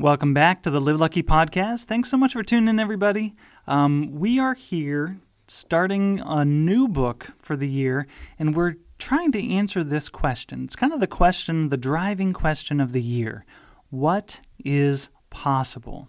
Welcome 0.00 0.32
back 0.32 0.62
to 0.62 0.70
the 0.70 0.80
Live 0.80 1.00
Lucky 1.00 1.24
podcast. 1.24 1.86
Thanks 1.86 2.08
so 2.08 2.16
much 2.16 2.34
for 2.34 2.44
tuning 2.44 2.68
in, 2.68 2.78
everybody. 2.78 3.34
Um, 3.66 4.12
we 4.12 4.38
are 4.38 4.54
here 4.54 5.18
starting 5.48 6.20
a 6.24 6.44
new 6.44 6.86
book 6.86 7.32
for 7.36 7.56
the 7.56 7.66
year, 7.66 8.06
and 8.38 8.54
we're 8.54 8.76
trying 9.00 9.32
to 9.32 9.52
answer 9.52 9.82
this 9.82 10.08
question. 10.08 10.62
It's 10.62 10.76
kind 10.76 10.92
of 10.92 11.00
the 11.00 11.08
question, 11.08 11.70
the 11.70 11.76
driving 11.76 12.32
question 12.32 12.80
of 12.80 12.92
the 12.92 13.02
year 13.02 13.44
What 13.90 14.40
is 14.64 15.10
possible? 15.30 16.06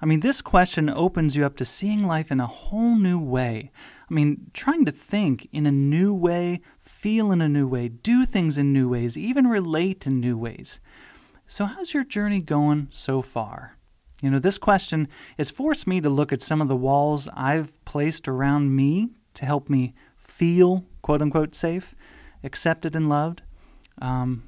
I 0.00 0.06
mean, 0.06 0.20
this 0.20 0.42
question 0.42 0.90
opens 0.90 1.36
you 1.36 1.46
up 1.46 1.56
to 1.58 1.64
seeing 1.64 2.04
life 2.04 2.32
in 2.32 2.40
a 2.40 2.48
whole 2.48 2.96
new 2.96 3.20
way. 3.20 3.70
I 4.10 4.12
mean, 4.12 4.50
trying 4.54 4.84
to 4.86 4.92
think 4.92 5.48
in 5.52 5.66
a 5.66 5.70
new 5.70 6.12
way, 6.12 6.62
feel 6.80 7.30
in 7.30 7.40
a 7.40 7.48
new 7.48 7.68
way, 7.68 7.90
do 7.90 8.26
things 8.26 8.58
in 8.58 8.72
new 8.72 8.88
ways, 8.88 9.16
even 9.16 9.46
relate 9.46 10.04
in 10.04 10.18
new 10.18 10.36
ways. 10.36 10.80
So, 11.50 11.64
how's 11.64 11.92
your 11.92 12.04
journey 12.04 12.40
going 12.40 12.86
so 12.92 13.22
far? 13.22 13.76
You 14.22 14.30
know, 14.30 14.38
this 14.38 14.56
question 14.56 15.08
has 15.36 15.50
forced 15.50 15.84
me 15.84 16.00
to 16.00 16.08
look 16.08 16.32
at 16.32 16.40
some 16.40 16.60
of 16.60 16.68
the 16.68 16.76
walls 16.76 17.28
I've 17.34 17.84
placed 17.84 18.28
around 18.28 18.76
me 18.76 19.08
to 19.34 19.44
help 19.44 19.68
me 19.68 19.92
feel 20.16 20.84
quote 21.02 21.20
unquote 21.20 21.56
safe, 21.56 21.96
accepted, 22.44 22.94
and 22.94 23.08
loved. 23.08 23.42
Um, 24.00 24.44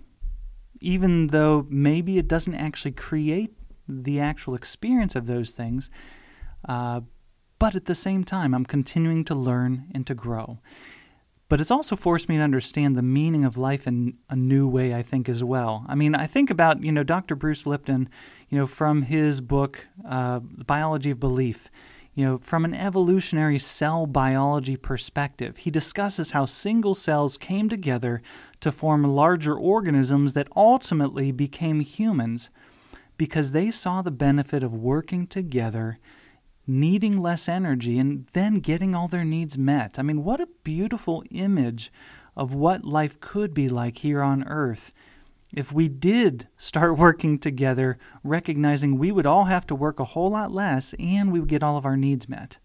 even 0.81 1.27
though 1.27 1.67
maybe 1.69 2.19
it 2.19 2.29
doesn't 2.29 2.55
actually 2.55 2.93
create 2.93 3.53
the 3.89 4.21
actual 4.21 4.55
experience 4.55 5.17
of 5.17 5.27
those 5.27 5.51
things. 5.51 5.91
Uh, 6.69 7.01
but 7.59 7.75
at 7.75 7.87
the 7.87 7.97
same 7.97 8.23
time, 8.23 8.55
I'm 8.55 8.65
continuing 8.65 9.25
to 9.25 9.35
learn 9.35 9.89
and 9.93 10.07
to 10.07 10.15
grow. 10.15 10.61
But 11.53 11.61
it's 11.61 11.71
also 11.71 11.97
forced 11.97 12.31
me 12.31 12.39
to 12.39 12.43
understand 12.43 12.97
the 12.97 13.03
meaning 13.03 13.45
of 13.45 13.59
life 13.59 13.87
in 13.87 14.17
a 14.31 14.35
new 14.35 14.67
way, 14.67 14.95
I 14.95 15.03
think, 15.03 15.29
as 15.29 15.45
well. 15.45 15.85
I 15.87 15.95
mean, 15.95 16.15
I 16.15 16.27
think 16.27 16.49
about, 16.49 16.83
you 16.83 16.91
know, 16.91 17.03
Dr. 17.03 17.37
Bruce 17.37 17.67
Lipton, 17.67 18.09
you 18.49 18.57
know, 18.57 18.67
from 18.67 19.03
his 19.03 19.43
book, 19.43 19.87
uh, 20.09 20.41
The 20.57 20.65
Biology 20.65 21.11
of 21.11 21.21
Belief, 21.21 21.71
you 22.15 22.25
know, 22.25 22.39
from 22.39 22.65
an 22.65 22.73
evolutionary 22.73 23.59
cell 23.59 24.07
biology 24.07 24.79
perspective, 24.79 25.59
he 25.59 25.71
discusses 25.71 26.31
how 26.31 26.47
single 26.47 26.95
cells 26.95 27.37
came 27.37 27.69
together 27.69 28.23
to 28.61 28.73
form 28.73 29.05
larger 29.05 29.55
organisms 29.55 30.33
that 30.33 30.49
ultimately 30.57 31.33
became 31.33 31.81
humans 31.81 32.49
because 33.19 33.53
they 33.53 33.71
saw 33.71 34.01
the 34.01 34.11
benefit 34.11 34.63
of 34.63 34.73
working 34.73 35.27
together 35.27 35.99
needing 36.67 37.21
less 37.21 37.49
energy 37.49 37.99
and 37.99 38.27
then 38.33 38.61
getting 38.61 38.95
all 38.95 39.09
their 39.09 39.25
needs 39.25 39.59
met. 39.59 39.99
I 39.99 40.03
mean, 40.03 40.25
what 40.25 40.41
a 40.41 40.49
beautiful 40.65 41.25
image 41.31 41.93
of 42.37 42.55
what 42.55 42.85
life 42.85 43.21
could 43.21 43.53
be 43.53 43.69
like 43.69 43.99
here 43.99 44.23
on 44.23 44.47
earth 44.49 44.93
if 45.53 45.73
we 45.73 45.89
did 45.89 46.49
start 46.57 46.97
working 46.99 47.39
together, 47.39 47.99
recognizing 48.25 48.99
we 48.99 49.13
would 49.13 49.27
all 49.27 49.45
have 49.45 49.67
to 49.67 49.75
work 49.75 50.01
a 50.01 50.05
whole 50.05 50.31
lot 50.31 50.51
less 50.51 50.95
and 50.99 51.33
we 51.33 51.41
would 51.41 51.49
get 51.49 51.63
all 51.63 51.77
of 51.77 51.85
our 51.85 51.97
needs 51.97 52.29
met. 52.29 52.59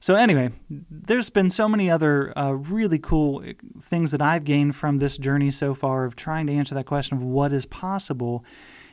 So, 0.00 0.16
anyway, 0.16 0.50
there's 0.68 1.30
been 1.30 1.48
so 1.48 1.68
many 1.68 1.88
other 1.88 2.36
uh, 2.36 2.50
really 2.50 2.98
cool 2.98 3.44
uh, 3.46 3.52
things 3.80 4.10
that 4.10 4.20
I've 4.20 4.42
gained 4.42 4.74
from 4.74 4.98
this 4.98 5.16
journey 5.16 5.52
so 5.52 5.74
far 5.74 6.04
of 6.04 6.16
trying 6.16 6.48
to 6.48 6.52
answer 6.52 6.74
that 6.74 6.86
question 6.86 7.16
of 7.16 7.22
what 7.22 7.52
is 7.52 7.66
possible. 7.66 8.44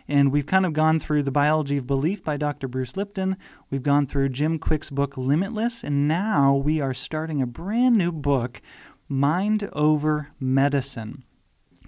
And 0.09 0.31
we've 0.31 0.47
kind 0.47 0.66
of 0.66 0.74
gone 0.74 1.00
through 1.00 1.22
The 1.22 1.31
Biology 1.31 1.78
of 1.78 1.86
Belief 1.86 2.24
by 2.24 2.36
Dr. 2.36 2.68
Bruce 2.68 2.97
Lipton. 2.97 3.38
We've 3.70 3.84
gone 3.84 4.08
through 4.08 4.30
Jim 4.30 4.58
Kwik's 4.58 4.90
book 4.90 5.16
Limitless. 5.16 5.84
And 5.84 6.08
now 6.08 6.56
we 6.56 6.81
are 6.81 6.96
starting 6.96 7.44
a 7.44 7.46
brand 7.46 7.96
new 7.96 8.12
book, 8.12 8.59
Mind 9.08 9.69
Over 9.72 10.30
Medicine. 10.40 11.24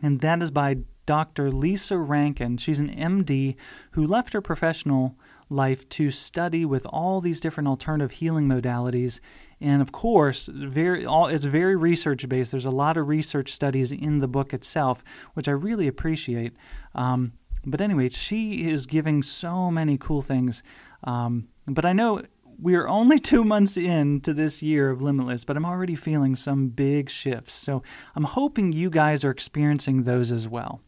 And 0.03 0.19
that 0.21 0.43
is 0.43 0.51
by 0.51 0.77
Dr. 1.07 1.51
Lisa 1.51 1.97
Rankin. 1.97 2.57
She's 2.57 2.79
an 2.79 2.95
MD 2.95 3.55
who 3.93 4.05
left 4.05 4.33
her 4.33 4.41
professional 4.41 5.17
life 5.49 5.89
to 5.89 6.11
study 6.11 6.63
with 6.63 6.85
all 6.85 7.21
these 7.21 7.39
different 7.39 7.67
alternative 7.67 8.11
healing 8.11 8.47
modalities. 8.47 9.19
And 9.59 9.81
of 9.81 9.91
course, 9.91 10.47
very 10.47 11.07
all, 11.07 11.25
it's 11.25 11.45
very 11.45 11.75
research 11.75 12.29
based. 12.29 12.51
There's 12.51 12.65
a 12.65 12.69
lot 12.69 12.97
of 12.97 13.07
research 13.07 13.51
studies 13.51 13.91
in 13.91 14.19
the 14.19 14.27
book 14.27 14.53
itself, 14.53 15.03
which 15.33 15.47
I 15.47 15.53
really 15.53 15.87
appreciate. 15.87 16.53
Um, 16.93 17.33
but 17.65 17.81
anyway, 17.81 18.09
she 18.09 18.69
is 18.69 18.85
giving 18.85 19.23
so 19.23 19.69
many 19.69 19.97
cool 19.97 20.21
things. 20.21 20.63
Um, 21.03 21.47
but 21.67 21.85
I 21.85 21.93
know 21.93 22.21
we're 22.59 22.87
only 22.87 23.19
two 23.31 23.43
months 23.43 23.77
into 23.77 24.33
this 24.33 24.61
year 24.61 24.89
of 24.89 25.01
Limitless, 25.01 25.45
but 25.45 25.57
I'm 25.57 25.65
already 25.65 25.95
feeling 25.95 26.35
some 26.35 26.69
big 26.69 27.09
shifts. 27.09 27.53
So 27.53 27.83
I'm 28.15 28.23
hoping 28.23 28.71
you 28.71 28.89
guys 28.89 29.25
are 29.25 29.31
experiencing 29.31 30.03
those 30.03 30.31
as 30.31 30.47
well. 30.47 30.81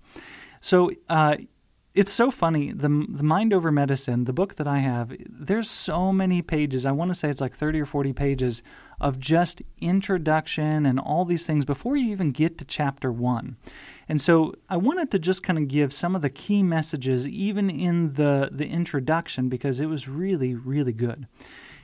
So 0.62 0.92
uh, 1.10 1.38
it's 1.96 2.12
so 2.12 2.32
funny. 2.32 2.72
The, 2.72 2.90
the 3.08 3.24
Mind 3.24 3.54
Over 3.54 3.72
Medicine, 3.72 4.24
the 4.24 4.34
book 4.34 4.56
that 4.56 4.68
I 4.68 4.80
have, 4.80 5.16
there's 5.30 5.70
so 5.70 6.12
many 6.12 6.42
pages. 6.42 6.86
I 6.86 6.92
want 6.92 7.10
to 7.12 7.16
say 7.16 7.30
it's 7.30 7.42
like 7.42 7.54
30 7.54 7.82
or 7.82 7.86
40 7.86 8.14
pages 8.14 8.64
of 9.00 9.20
just 9.20 9.62
introduction 9.80 10.88
and 10.88 11.00
all 11.00 11.24
these 11.24 11.46
things 11.46 11.66
before 11.66 11.96
you 11.96 12.12
even 12.12 12.32
get 12.32 12.58
to 12.58 12.66
chapter 12.66 13.12
one. 13.12 13.58
And 14.10 14.20
so 14.20 14.56
I 14.70 14.78
wanted 14.78 15.12
to 15.12 15.20
just 15.20 15.44
kind 15.44 15.60
of 15.60 15.68
give 15.68 15.94
some 15.94 16.16
of 16.16 16.24
the 16.24 16.30
key 16.30 16.64
messages, 16.64 17.28
even 17.28 17.70
in 17.70 18.14
the, 18.14 18.50
the 18.52 18.68
introduction, 18.68 19.48
because 19.48 19.80
it 19.80 19.86
was 19.86 20.10
really, 20.10 20.56
really 20.56 20.94
good. 20.94 21.28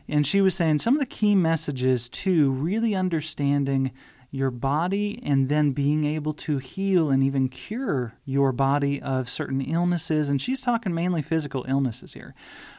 And 0.07 0.25
she 0.25 0.41
was 0.41 0.55
saying 0.55 0.79
some 0.79 0.95
of 0.95 0.99
the 0.99 1.05
key 1.05 1.35
messages 1.35 2.09
to 2.09 2.49
really 2.51 2.95
understanding 2.95 3.91
your 4.31 4.51
body 4.51 5.19
and 5.23 5.49
then 5.49 5.71
being 5.71 6.03
able 6.03 6.33
to 6.33 6.57
heal 6.57 7.09
and 7.09 7.23
even 7.23 7.49
cure 7.49 8.13
your 8.25 8.51
body 8.51 9.01
of 9.01 9.27
certain 9.29 9.61
illnesses. 9.61 10.29
And 10.29 10.41
she's 10.41 10.61
talking 10.61 10.93
mainly 10.93 11.21
physical 11.21 11.65
illnesses 11.67 12.13
here. 12.13 12.35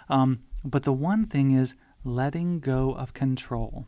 Um, 0.08 0.40
but 0.64 0.84
the 0.84 0.92
one 0.92 1.26
thing 1.26 1.52
is 1.52 1.74
letting 2.04 2.60
go 2.60 2.92
of 2.92 3.14
control, 3.14 3.86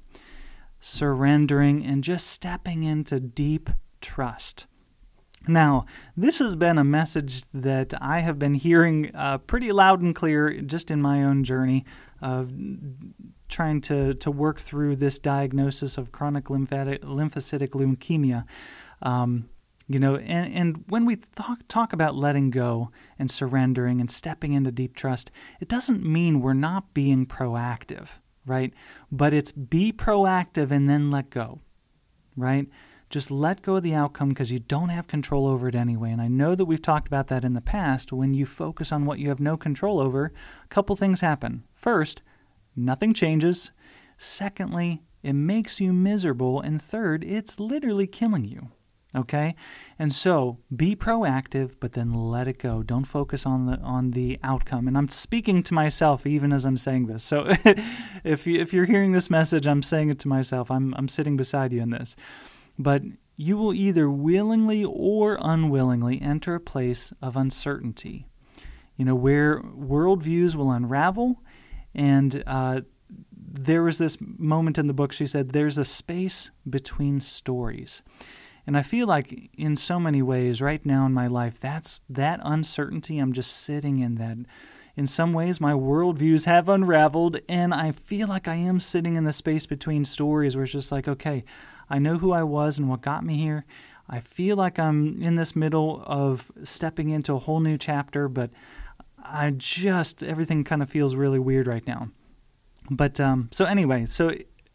surrendering, 0.81 1.85
and 1.85 2.03
just 2.03 2.27
stepping 2.27 2.83
into 2.83 3.21
deep 3.21 3.71
trust. 4.01 4.67
Now, 5.49 5.87
this 6.17 6.39
has 6.39 6.55
been 6.55 6.79
a 6.79 6.85
message 6.85 7.45
that 7.53 7.95
I 8.01 8.21
have 8.21 8.39
been 8.39 8.55
hearing 8.55 9.15
uh, 9.15 9.39
pretty 9.39 9.73
loud 9.73 10.01
and 10.01 10.15
clear 10.15 10.61
just 10.61 10.91
in 10.91 11.03
my 11.03 11.25
own 11.25 11.43
journey 11.43 11.85
of 12.21 12.53
trying 13.49 13.81
to, 13.83 14.15
to 14.15 14.31
work 14.31 14.61
through 14.61 14.97
this 14.97 15.19
diagnosis 15.19 15.99
of 15.99 16.13
chronic 16.13 16.49
lymphatic, 16.49 17.03
lymphocytic 17.03 17.71
leukemia. 17.71 18.45
Um, 19.03 19.49
you 19.89 19.99
know, 19.99 20.17
and, 20.17 20.55
and 20.55 20.85
when 20.89 21.05
we 21.05 21.17
talk, 21.17 21.59
talk 21.69 21.93
about 21.93 22.15
letting 22.15 22.51
go 22.51 22.91
and 23.19 23.31
surrendering 23.31 24.01
and 24.01 24.11
stepping 24.11 24.53
into 24.53 24.71
deep 24.71 24.95
trust, 24.95 25.31
it 25.61 25.69
doesn't 25.69 26.05
mean 26.05 26.41
we're 26.41 26.55
not 26.55 26.95
being 26.95 27.27
proactive, 27.27 28.09
right? 28.47 28.73
But 29.11 29.35
it's 29.35 29.51
be 29.51 29.93
proactive 29.93 30.71
and 30.71 30.89
then 30.89 31.11
let 31.11 31.31
go, 31.31 31.61
right? 32.37 32.69
Just 33.13 33.31
let 33.31 33.61
go 33.61 33.77
of 33.77 33.83
the 33.83 33.93
outcome 33.93 34.31
because 34.31 34.51
you 34.51 34.59
don't 34.59 34.89
have 34.89 35.07
control 35.07 35.47
over 35.47 35.69
it 35.69 35.75
anyway. 35.75 36.13
And 36.13 36.23
I 36.23 36.29
know 36.29 36.55
that 36.55 36.65
we've 36.65 36.81
talked 36.81 37.07
about 37.07 37.27
that 37.27 37.45
in 37.45 37.53
the 37.53 37.61
past. 37.61 38.11
When 38.11 38.33
you 38.33 38.47
focus 38.47 38.91
on 38.91 39.05
what 39.05 39.19
you 39.19 39.29
have 39.29 39.39
no 39.39 39.59
control 39.59 40.01
over, 40.01 40.33
a 40.65 40.69
couple 40.69 40.97
things 40.97 41.21
happen. 41.21 41.65
First, 41.75 42.23
nothing 42.75 43.13
changes. 43.13 43.71
Secondly, 44.17 45.03
it 45.23 45.35
makes 45.35 45.79
you 45.79 45.93
miserable. 45.93 46.63
And 46.63 46.81
third, 46.81 47.23
it's 47.23 47.61
literally 47.61 48.07
killing 48.07 48.47
you. 48.47 48.69
Okay? 49.15 49.57
And 49.99 50.11
so 50.11 50.57
be 50.75 50.97
proactive, 50.97 51.73
but 51.81 51.93
then 51.93 52.15
let 52.15 52.49
it 52.49 52.59
go. 52.59 52.83
Don't 52.83 53.05
focus 53.05 53.45
on 53.45 53.67
the 53.67 53.77
on 53.81 54.13
the 54.13 54.39
outcome. 54.43 54.89
And 54.89 54.97
I'm 54.97 55.11
speaking 55.11 55.63
to 55.65 55.75
myself 55.75 56.27
even 56.27 56.51
as 56.51 56.65
I'm 56.65 56.79
saying 56.79 57.09
this. 57.09 57.23
So 57.23 57.45
if 58.25 58.47
you, 58.47 58.59
if 58.59 58.73
you're 58.73 58.87
hearing 58.87 59.13
this 59.13 59.29
message, 59.29 59.67
I'm 59.67 59.83
saying 59.83 60.09
it 60.09 60.19
to 60.21 60.29
myself. 60.29 60.71
I'm 60.71 60.95
I'm 60.95 61.09
sitting 61.09 61.37
beside 61.37 61.75
you 61.75 61.83
in 61.83 61.91
this. 61.91 62.17
But 62.79 63.03
you 63.37 63.57
will 63.57 63.75
either 63.75 64.11
willingly 64.11 64.85
or 64.85 65.39
unwillingly 65.41 66.21
enter 66.21 66.55
a 66.55 66.61
place 66.61 67.13
of 67.23 67.37
uncertainty. 67.37 68.27
You 68.97 69.05
know, 69.05 69.15
where 69.15 69.61
worldviews 69.61 70.55
will 70.55 70.71
unravel 70.71 71.41
and 71.95 72.43
uh, 72.47 72.83
there 73.37 73.83
was 73.83 73.99
this 73.99 74.17
moment 74.21 74.79
in 74.79 74.87
the 74.87 74.95
book, 74.95 75.13
she 75.13 75.27
said, 75.27 75.51
there's 75.51 75.79
a 75.79 75.85
space 75.85 76.51
between 76.69 77.21
stories. 77.21 78.03
And 78.67 78.77
I 78.77 78.83
feel 78.83 79.07
like 79.07 79.51
in 79.59 79.77
so 79.77 79.99
many 79.99 80.23
ways 80.23 80.63
right 80.63 80.85
now 80.87 81.05
in 81.05 81.13
my 81.13 81.27
life, 81.27 81.61
that's 81.61 82.01
that 82.09 82.41
uncertainty, 82.43 83.19
I'm 83.19 83.33
just 83.33 83.53
sitting 83.53 83.99
in 83.99 84.15
that 84.17 84.39
in 84.95 85.07
some 85.07 85.33
ways, 85.33 85.61
my 85.61 85.73
worldviews 85.73 86.45
have 86.45 86.69
unraveled, 86.69 87.41
and 87.49 87.73
I 87.73 87.93
feel 87.93 88.29
like 88.29 88.47
I 88.47 88.57
am 88.57 88.79
sitting 88.79 89.17
in 89.17 89.25
the 89.25 89.33
space 89.33 89.65
between 89.65 90.05
stories 90.05 90.55
where 90.55 90.65
it's 90.65 90.73
just 90.73 90.93
like, 90.93 91.09
okay, 91.09 91.45
I 91.89 91.99
know 91.99 92.19
who 92.19 92.33
I 92.33 92.43
was 92.43 92.79
and 92.79 92.89
what 92.89 93.03
got 93.03 93.25
me 93.25 93.37
here. 93.37 93.65
I 94.09 94.21
feel 94.21 94.57
like 94.57 94.79
I'm 94.79 95.23
in 95.23 95.37
this 95.37 95.57
middle 95.57 96.03
of 96.07 96.51
stepping 96.65 97.11
into 97.11 97.35
a 97.35 97.39
whole 97.39 97.61
new 97.61 97.79
chapter, 97.79 98.29
but 98.29 98.51
I 99.23 99.51
just, 99.51 100.23
everything 100.23 100.65
kind 100.65 100.83
of 100.83 100.91
feels 100.91 101.15
really 101.15 101.39
weird 101.39 101.67
right 101.67 101.87
now. 101.87 102.11
But 102.91 103.21
um, 103.21 103.49
so, 103.53 103.65
anyway, 103.65 104.07
so 104.07 104.33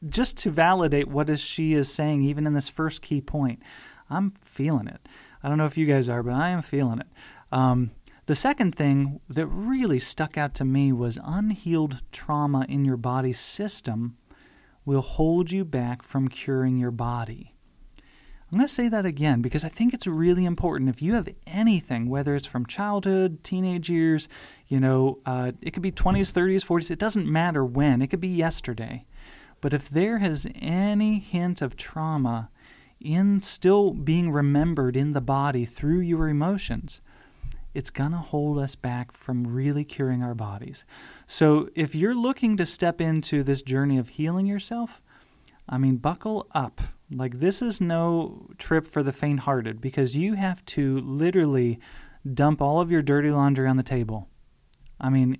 just 0.08 0.38
to 0.38 0.52
validate 0.52 1.08
what 1.08 1.30
is 1.30 1.42
she 1.42 1.74
is 1.74 1.92
saying, 1.92 2.24
even 2.24 2.48
in 2.48 2.54
this 2.54 2.70
first 2.70 3.02
key 3.02 3.22
point, 3.22 3.62
I'm 4.10 4.32
feeling 4.42 4.88
it. 4.88 5.08
I 5.44 5.50
don't 5.50 5.58
know 5.58 5.66
if 5.66 5.78
you 5.78 5.86
guys 5.86 6.10
are, 6.10 6.24
but 6.24 6.34
I 6.34 6.50
am 6.50 6.62
feeling 6.62 7.00
it. 7.00 7.08
Um, 7.52 7.92
the 8.26 8.36
second 8.36 8.76
thing 8.76 9.20
that 9.30 9.48
really 9.48 10.00
stuck 10.00 10.38
out 10.38 10.54
to 10.56 10.66
me 10.66 10.92
was 10.92 11.20
unhealed 11.24 12.02
trauma 12.12 12.66
in 12.68 12.86
your 12.86 12.98
body 12.98 13.34
system 13.34 14.18
will 14.88 15.02
hold 15.02 15.52
you 15.52 15.66
back 15.66 16.02
from 16.02 16.30
curing 16.30 16.78
your 16.78 16.92
body. 16.92 17.54
I'm 18.50 18.58
going 18.58 18.66
to 18.66 18.74
say 18.74 18.88
that 18.88 19.06
again 19.06 19.42
because 19.42 19.66
I 19.66 19.68
think 19.68 19.94
it's 19.94 20.08
really 20.08 20.46
important. 20.46 20.90
If 20.90 21.02
you 21.02 21.16
have 21.16 21.28
anything, 21.46 22.08
whether 22.08 22.34
it's 22.34 22.46
from 22.46 22.66
childhood, 22.66 23.44
teenage 23.44 23.90
years, 23.90 24.30
you 24.70 24.80
know, 24.80 25.20
uh, 25.26 25.52
it 25.62 25.72
could 25.72 25.84
be 25.84 25.92
20s, 25.92 26.32
30s, 26.32 26.66
40s, 26.66 26.90
it 26.90 27.00
doesn't 27.00 27.30
matter 27.30 27.66
when, 27.66 28.02
it 28.02 28.08
could 28.08 28.22
be 28.22 28.30
yesterday. 28.30 29.06
But 29.60 29.74
if 29.74 29.90
there 29.90 30.20
has 30.20 30.48
any 30.56 31.20
hint 31.20 31.62
of 31.62 31.76
trauma 31.76 32.50
in 33.02 33.42
still 33.42 33.92
being 33.92 34.32
remembered 34.32 34.96
in 34.96 35.12
the 35.12 35.20
body 35.20 35.66
through 35.66 36.00
your 36.00 36.30
emotions, 36.30 37.02
it's 37.78 37.92
going 37.92 38.10
to 38.10 38.18
hold 38.18 38.58
us 38.58 38.74
back 38.74 39.12
from 39.12 39.44
really 39.44 39.84
curing 39.84 40.24
our 40.24 40.34
bodies. 40.34 40.84
So 41.28 41.70
if 41.76 41.94
you're 41.94 42.16
looking 42.16 42.58
to 42.58 42.66
step 42.66 43.00
into 43.00 43.44
this 43.44 43.62
journey 43.62 44.00
of 44.00 44.10
healing 44.10 44.48
yourself, 44.48 45.00
I 45.70 45.78
mean, 45.78 45.98
buckle 45.98 46.48
up. 46.56 46.82
Like, 47.12 47.38
this 47.38 47.62
is 47.62 47.80
no 47.80 48.48
trip 48.58 48.88
for 48.88 49.04
the 49.04 49.14
faint 49.14 49.42
hearted 49.42 49.80
because 49.80 50.18
you 50.18 50.34
have 50.34 50.66
to 50.66 50.98
literally 51.02 51.80
dump 52.34 52.64
all 52.64 52.82
of 52.82 52.90
your 52.90 53.04
dirty 53.04 53.30
laundry 53.30 53.68
on 53.68 53.78
the 53.78 53.84
table. 53.84 54.28
I 55.00 55.12
mean, 55.12 55.38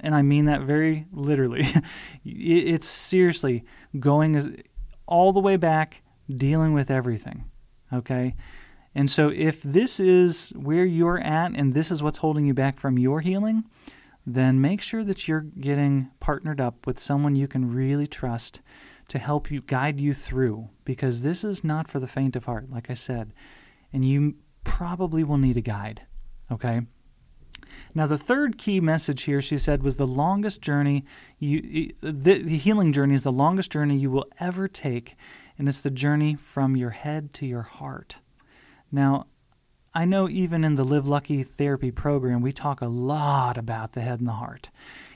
and 0.00 0.16
I 0.16 0.22
mean 0.22 0.46
that 0.46 0.62
very 0.62 1.06
literally. 1.12 1.64
it's 2.24 2.88
seriously 2.88 3.64
going 4.00 4.64
all 5.06 5.32
the 5.32 5.38
way 5.38 5.56
back, 5.56 6.02
dealing 6.28 6.72
with 6.72 6.90
everything. 6.90 7.44
Okay? 7.92 8.34
And 8.94 9.10
so, 9.10 9.28
if 9.28 9.62
this 9.62 9.98
is 9.98 10.52
where 10.56 10.84
you're 10.84 11.20
at 11.20 11.52
and 11.54 11.72
this 11.72 11.90
is 11.90 12.02
what's 12.02 12.18
holding 12.18 12.44
you 12.44 12.54
back 12.54 12.78
from 12.78 12.98
your 12.98 13.20
healing, 13.20 13.64
then 14.26 14.60
make 14.60 14.82
sure 14.82 15.02
that 15.04 15.26
you're 15.26 15.40
getting 15.40 16.10
partnered 16.20 16.60
up 16.60 16.86
with 16.86 16.98
someone 16.98 17.34
you 17.34 17.48
can 17.48 17.72
really 17.72 18.06
trust 18.06 18.60
to 19.08 19.18
help 19.18 19.50
you 19.50 19.60
guide 19.62 20.00
you 20.00 20.14
through 20.14 20.68
because 20.84 21.22
this 21.22 21.42
is 21.44 21.64
not 21.64 21.88
for 21.88 21.98
the 21.98 22.06
faint 22.06 22.36
of 22.36 22.44
heart, 22.44 22.70
like 22.70 22.88
I 22.88 22.94
said. 22.94 23.32
And 23.92 24.04
you 24.04 24.36
probably 24.64 25.24
will 25.24 25.38
need 25.38 25.56
a 25.56 25.62
guide. 25.62 26.02
Okay? 26.50 26.82
Now, 27.94 28.06
the 28.06 28.18
third 28.18 28.58
key 28.58 28.80
message 28.80 29.24
here, 29.24 29.42
she 29.42 29.58
said, 29.58 29.82
was 29.82 29.96
the 29.96 30.06
longest 30.06 30.62
journey 30.62 31.04
you, 31.38 31.92
the, 32.00 32.42
the 32.42 32.56
healing 32.56 32.92
journey 32.92 33.14
is 33.14 33.22
the 33.22 33.32
longest 33.32 33.72
journey 33.72 33.96
you 33.96 34.10
will 34.10 34.26
ever 34.38 34.68
take, 34.68 35.16
and 35.58 35.68
it's 35.68 35.80
the 35.80 35.90
journey 35.90 36.34
from 36.34 36.76
your 36.76 36.90
head 36.90 37.32
to 37.34 37.46
your 37.46 37.62
heart. 37.62 38.18
Now, 38.92 39.26
I 39.94 40.04
know 40.04 40.28
even 40.28 40.64
in 40.64 40.76
the 40.76 40.84
Live 40.84 41.08
Lucky 41.08 41.42
therapy 41.42 41.90
program, 41.90 42.40
we 42.40 42.52
talk 42.52 42.80
a 42.80 42.86
lot 42.86 43.58
about 43.58 43.92
the 43.92 44.02
head 44.02 44.20
and 44.20 44.28
the 44.28 44.32
heart. 44.32 44.70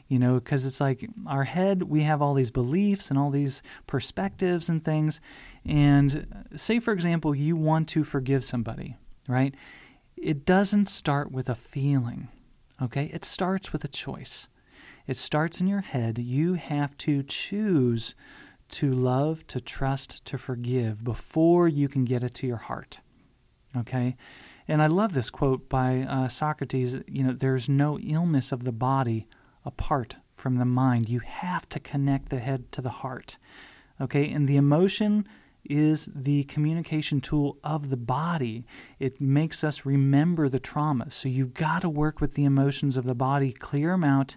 You 0.09 0.19
know, 0.19 0.35
because 0.35 0.65
it's 0.65 0.81
like 0.81 1.09
our 1.27 1.45
head, 1.45 1.83
we 1.83 2.03
have 2.03 2.23
all 2.23 2.35
these 2.35 2.53
beliefs 2.53 3.11
and 3.11 3.19
all 3.19 3.31
these 3.31 3.61
perspectives 3.87 4.69
and 4.69 4.85
things. 4.85 5.21
And 5.65 6.47
say, 6.55 6.79
for 6.79 6.93
example, 6.93 7.35
you 7.35 7.57
want 7.57 7.89
to 7.89 8.05
forgive 8.05 8.45
somebody, 8.45 8.97
right? 9.29 9.55
It 10.17 10.47
doesn't 10.47 10.89
start 10.89 11.33
with 11.33 11.49
a 11.49 11.57
feeling, 11.57 12.29
okay? 12.81 13.11
It 13.13 13.25
starts 13.25 13.73
with 13.73 13.83
a 13.85 13.89
choice. 13.89 14.47
It 15.09 15.17
starts 15.17 15.61
in 15.61 15.67
your 15.67 15.81
head. 15.81 16.19
You 16.19 16.55
have 16.55 16.97
to 16.99 17.23
choose 17.25 18.15
to 18.69 18.93
love, 18.93 19.47
to 19.49 19.61
trust, 19.61 20.25
to 20.27 20.39
forgive 20.39 21.03
before 21.03 21.67
you 21.67 21.89
can 21.89 22.05
get 22.05 22.23
it 22.23 22.35
to 22.35 22.47
your 22.47 22.57
heart. 22.57 23.01
Okay? 23.77 24.17
And 24.69 24.83
I 24.83 24.87
love 24.87 25.15
this 25.15 25.31
quote 25.31 25.69
by 25.69 26.03
uh, 26.03 26.29
Socrates 26.29 26.99
you 27.07 27.23
know, 27.23 27.33
there's 27.33 27.69
no 27.69 27.99
illness 27.99 28.53
of 28.53 28.65
the 28.65 28.73
body 28.73 29.27
apart 29.65 30.17
from 30.35 30.57
the 30.57 30.65
mind. 30.65 31.09
You 31.09 31.21
have 31.21 31.69
to 31.71 31.81
connect 31.81 32.29
the 32.29 32.39
head 32.39 32.71
to 32.73 32.81
the 32.81 32.91
heart. 32.91 33.39
Okay? 34.01 34.31
And 34.31 34.49
the 34.49 34.57
emotion 34.57 35.27
is 35.69 36.09
the 36.15 36.45
communication 36.45 37.21
tool 37.21 37.59
of 37.65 37.91
the 37.91 37.97
body. 37.97 38.65
It 38.99 39.21
makes 39.21 39.65
us 39.65 39.85
remember 39.85 40.49
the 40.49 40.61
trauma. 40.61 41.11
So 41.11 41.29
you've 41.29 41.55
got 41.55 41.83
to 41.83 41.89
work 41.89 42.21
with 42.21 42.35
the 42.35 42.45
emotions 42.45 42.97
of 42.97 43.05
the 43.05 43.15
body, 43.15 43.53
clear 43.53 43.91
them 43.91 44.05
out, 44.05 44.37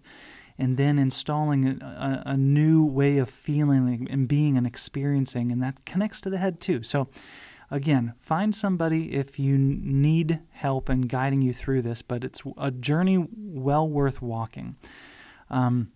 and 0.57 0.75
then 0.75 0.99
installing 0.99 1.81
a, 1.81 2.23
a, 2.25 2.37
new 2.37 2.83
way 2.83 3.17
of 3.17 3.29
feeling 3.29 4.07
and 4.09 4.27
being 4.27 4.57
and 4.57 4.67
experiencing. 4.67 5.51
And 5.51 5.63
that 5.63 5.85
connects 5.85 6.19
to 6.21 6.29
the 6.29 6.37
head 6.37 6.59
too. 6.59 6.83
So 6.83 7.07
Again, 7.71 8.13
find 8.19 8.55
somebody 8.55 9.13
if 9.13 9.37
you 9.37 9.57
need 9.57 10.39
help 10.51 10.89
in 10.89 11.01
guiding 11.01 11.41
you 11.41 11.53
through 11.53 11.83
this, 11.83 12.01
but 12.01 12.23
it's 12.23 12.41
a 12.57 12.71
journey 12.71 13.27
well 13.31 13.87
worth 13.87 14.21
walking. 14.21 14.75
Um, 15.49 15.91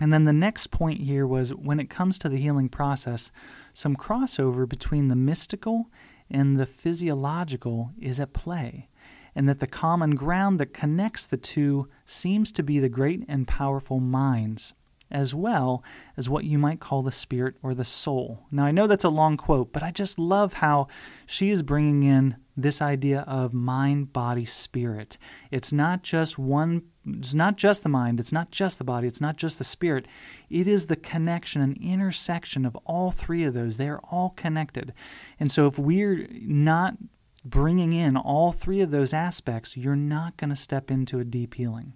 and 0.00 0.12
then 0.12 0.24
the 0.24 0.32
next 0.32 0.68
point 0.68 1.00
here 1.02 1.26
was 1.26 1.54
when 1.54 1.78
it 1.78 1.90
comes 1.90 2.18
to 2.18 2.30
the 2.30 2.38
healing 2.38 2.70
process, 2.70 3.30
some 3.74 3.96
crossover 3.96 4.66
between 4.66 5.08
the 5.08 5.16
mystical 5.16 5.90
and 6.30 6.58
the 6.58 6.64
physiological 6.64 7.90
is 8.00 8.18
at 8.18 8.32
play, 8.32 8.88
and 9.34 9.46
that 9.46 9.60
the 9.60 9.66
common 9.66 10.14
ground 10.14 10.58
that 10.58 10.72
connects 10.72 11.26
the 11.26 11.36
two 11.36 11.86
seems 12.06 12.50
to 12.52 12.62
be 12.62 12.78
the 12.78 12.88
great 12.88 13.24
and 13.28 13.46
powerful 13.46 14.00
minds 14.00 14.72
as 15.10 15.34
well 15.34 15.82
as 16.16 16.28
what 16.28 16.44
you 16.44 16.58
might 16.58 16.80
call 16.80 17.02
the 17.02 17.12
spirit 17.12 17.56
or 17.62 17.74
the 17.74 17.84
soul. 17.84 18.46
Now, 18.50 18.64
I 18.64 18.70
know 18.70 18.86
that's 18.86 19.04
a 19.04 19.08
long 19.10 19.36
quote, 19.36 19.72
but 19.72 19.82
I 19.82 19.90
just 19.90 20.18
love 20.18 20.54
how 20.54 20.88
she 21.26 21.50
is 21.50 21.62
bringing 21.62 22.02
in 22.02 22.36
this 22.56 22.82
idea 22.82 23.20
of 23.22 23.52
mind, 23.52 24.12
body, 24.12 24.44
spirit. 24.44 25.18
It's 25.50 25.72
not 25.72 26.02
just 26.02 26.38
one, 26.38 26.82
it's 27.06 27.34
not 27.34 27.56
just 27.56 27.82
the 27.82 27.88
mind, 27.88 28.20
it's 28.20 28.32
not 28.32 28.50
just 28.50 28.78
the 28.78 28.84
body, 28.84 29.06
it's 29.06 29.20
not 29.20 29.36
just 29.36 29.58
the 29.58 29.64
spirit. 29.64 30.06
It 30.48 30.66
is 30.66 30.86
the 30.86 30.96
connection 30.96 31.62
and 31.62 31.76
intersection 31.78 32.66
of 32.66 32.76
all 32.84 33.10
three 33.10 33.44
of 33.44 33.54
those. 33.54 33.76
They 33.76 33.88
are 33.88 34.00
all 34.10 34.30
connected. 34.30 34.92
And 35.38 35.50
so, 35.50 35.66
if 35.66 35.78
we're 35.78 36.28
not 36.32 36.96
bringing 37.44 37.92
in 37.92 38.16
all 38.16 38.52
three 38.52 38.80
of 38.80 38.90
those 38.90 39.14
aspects, 39.14 39.76
you're 39.76 39.96
not 39.96 40.36
going 40.36 40.50
to 40.50 40.56
step 40.56 40.90
into 40.90 41.18
a 41.18 41.24
deep 41.24 41.54
healing. 41.54 41.94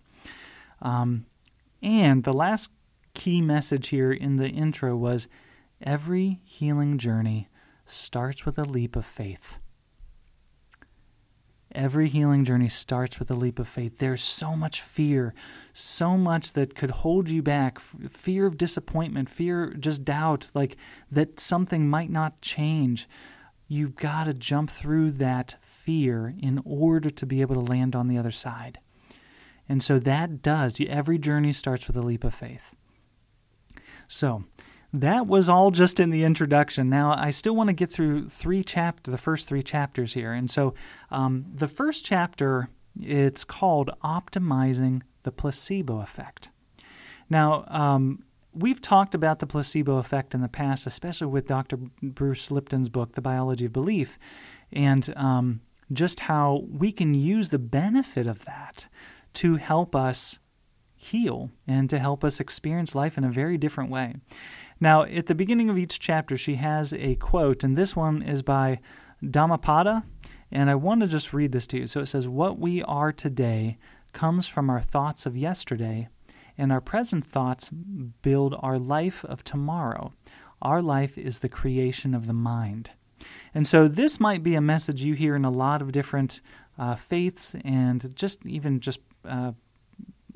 Um, 0.80 1.26
and 1.82 2.24
the 2.24 2.32
last 2.32 2.70
key 3.14 3.40
message 3.40 3.88
here 3.88 4.12
in 4.12 4.36
the 4.36 4.48
intro 4.48 4.96
was 4.96 5.28
every 5.80 6.40
healing 6.44 6.98
journey 6.98 7.48
starts 7.86 8.44
with 8.44 8.58
a 8.58 8.64
leap 8.64 8.96
of 8.96 9.06
faith. 9.06 9.60
Every 11.74 12.08
healing 12.08 12.44
journey 12.44 12.68
starts 12.68 13.18
with 13.18 13.30
a 13.32 13.34
leap 13.34 13.58
of 13.58 13.66
faith. 13.66 13.98
There's 13.98 14.22
so 14.22 14.54
much 14.54 14.80
fear, 14.80 15.34
so 15.72 16.16
much 16.16 16.52
that 16.52 16.76
could 16.76 16.90
hold 16.90 17.28
you 17.28 17.42
back 17.42 17.80
fear 17.80 18.46
of 18.46 18.56
disappointment, 18.56 19.28
fear, 19.28 19.74
just 19.74 20.04
doubt, 20.04 20.50
like 20.54 20.76
that 21.10 21.40
something 21.40 21.88
might 21.88 22.10
not 22.10 22.40
change. 22.40 23.08
You've 23.66 23.96
got 23.96 24.24
to 24.24 24.34
jump 24.34 24.70
through 24.70 25.12
that 25.12 25.56
fear 25.62 26.34
in 26.38 26.62
order 26.64 27.10
to 27.10 27.26
be 27.26 27.40
able 27.40 27.56
to 27.56 27.72
land 27.72 27.96
on 27.96 28.06
the 28.06 28.18
other 28.18 28.30
side. 28.30 28.78
And 29.68 29.82
so 29.82 29.98
that 29.98 30.42
does, 30.42 30.80
every 30.86 31.18
journey 31.18 31.52
starts 31.52 31.88
with 31.88 31.96
a 31.96 32.02
leap 32.02 32.22
of 32.22 32.34
faith. 32.34 32.74
So, 34.14 34.44
that 34.92 35.26
was 35.26 35.48
all 35.48 35.72
just 35.72 35.98
in 35.98 36.10
the 36.10 36.22
introduction. 36.22 36.88
Now, 36.88 37.16
I 37.18 37.30
still 37.30 37.56
want 37.56 37.66
to 37.66 37.72
get 37.72 37.90
through 37.90 38.28
three 38.28 38.62
chapter, 38.62 39.10
the 39.10 39.18
first 39.18 39.48
three 39.48 39.62
chapters 39.62 40.14
here. 40.14 40.32
And 40.32 40.48
so, 40.48 40.74
um, 41.10 41.46
the 41.52 41.66
first 41.66 42.04
chapter, 42.04 42.68
it's 43.00 43.42
called 43.42 43.90
Optimizing 44.04 45.02
the 45.24 45.32
Placebo 45.32 46.00
Effect. 46.00 46.50
Now, 47.28 47.64
um, 47.66 48.22
we've 48.52 48.80
talked 48.80 49.16
about 49.16 49.40
the 49.40 49.48
placebo 49.48 49.96
effect 49.96 50.32
in 50.32 50.42
the 50.42 50.48
past, 50.48 50.86
especially 50.86 51.26
with 51.26 51.48
Dr. 51.48 51.76
Bruce 52.00 52.52
Lipton's 52.52 52.88
book, 52.88 53.14
The 53.14 53.22
Biology 53.22 53.66
of 53.66 53.72
Belief, 53.72 54.16
and 54.72 55.12
um, 55.16 55.60
just 55.92 56.20
how 56.20 56.64
we 56.70 56.92
can 56.92 57.14
use 57.14 57.48
the 57.48 57.58
benefit 57.58 58.28
of 58.28 58.44
that 58.44 58.86
to 59.34 59.56
help 59.56 59.96
us 59.96 60.38
heal 61.04 61.50
and 61.66 61.90
to 61.90 61.98
help 61.98 62.24
us 62.24 62.40
experience 62.40 62.94
life 62.94 63.18
in 63.18 63.24
a 63.24 63.30
very 63.30 63.58
different 63.58 63.90
way. 63.90 64.14
Now, 64.80 65.02
at 65.04 65.26
the 65.26 65.34
beginning 65.34 65.70
of 65.70 65.78
each 65.78 66.00
chapter, 66.00 66.36
she 66.36 66.56
has 66.56 66.92
a 66.94 67.14
quote, 67.16 67.62
and 67.62 67.76
this 67.76 67.94
one 67.94 68.22
is 68.22 68.42
by 68.42 68.80
Dhammapada, 69.22 70.04
and 70.50 70.70
I 70.70 70.74
want 70.74 71.00
to 71.02 71.06
just 71.06 71.32
read 71.32 71.52
this 71.52 71.66
to 71.68 71.78
you. 71.78 71.86
So 71.86 72.00
it 72.00 72.06
says, 72.06 72.28
What 72.28 72.58
we 72.58 72.82
are 72.82 73.12
today 73.12 73.78
comes 74.12 74.46
from 74.46 74.70
our 74.70 74.80
thoughts 74.80 75.26
of 75.26 75.36
yesterday, 75.36 76.08
and 76.56 76.72
our 76.72 76.80
present 76.80 77.24
thoughts 77.24 77.70
build 77.70 78.54
our 78.60 78.78
life 78.78 79.24
of 79.24 79.44
tomorrow. 79.44 80.12
Our 80.62 80.80
life 80.80 81.18
is 81.18 81.40
the 81.40 81.48
creation 81.48 82.14
of 82.14 82.26
the 82.26 82.32
mind. 82.32 82.90
And 83.54 83.66
so, 83.66 83.88
this 83.88 84.20
might 84.20 84.42
be 84.42 84.54
a 84.54 84.60
message 84.60 85.02
you 85.02 85.14
hear 85.14 85.34
in 85.34 85.44
a 85.44 85.50
lot 85.50 85.80
of 85.82 85.92
different 85.92 86.40
uh, 86.78 86.94
faiths 86.94 87.54
and 87.64 88.14
just 88.14 88.44
even 88.44 88.80
just 88.80 89.00
uh, 89.24 89.52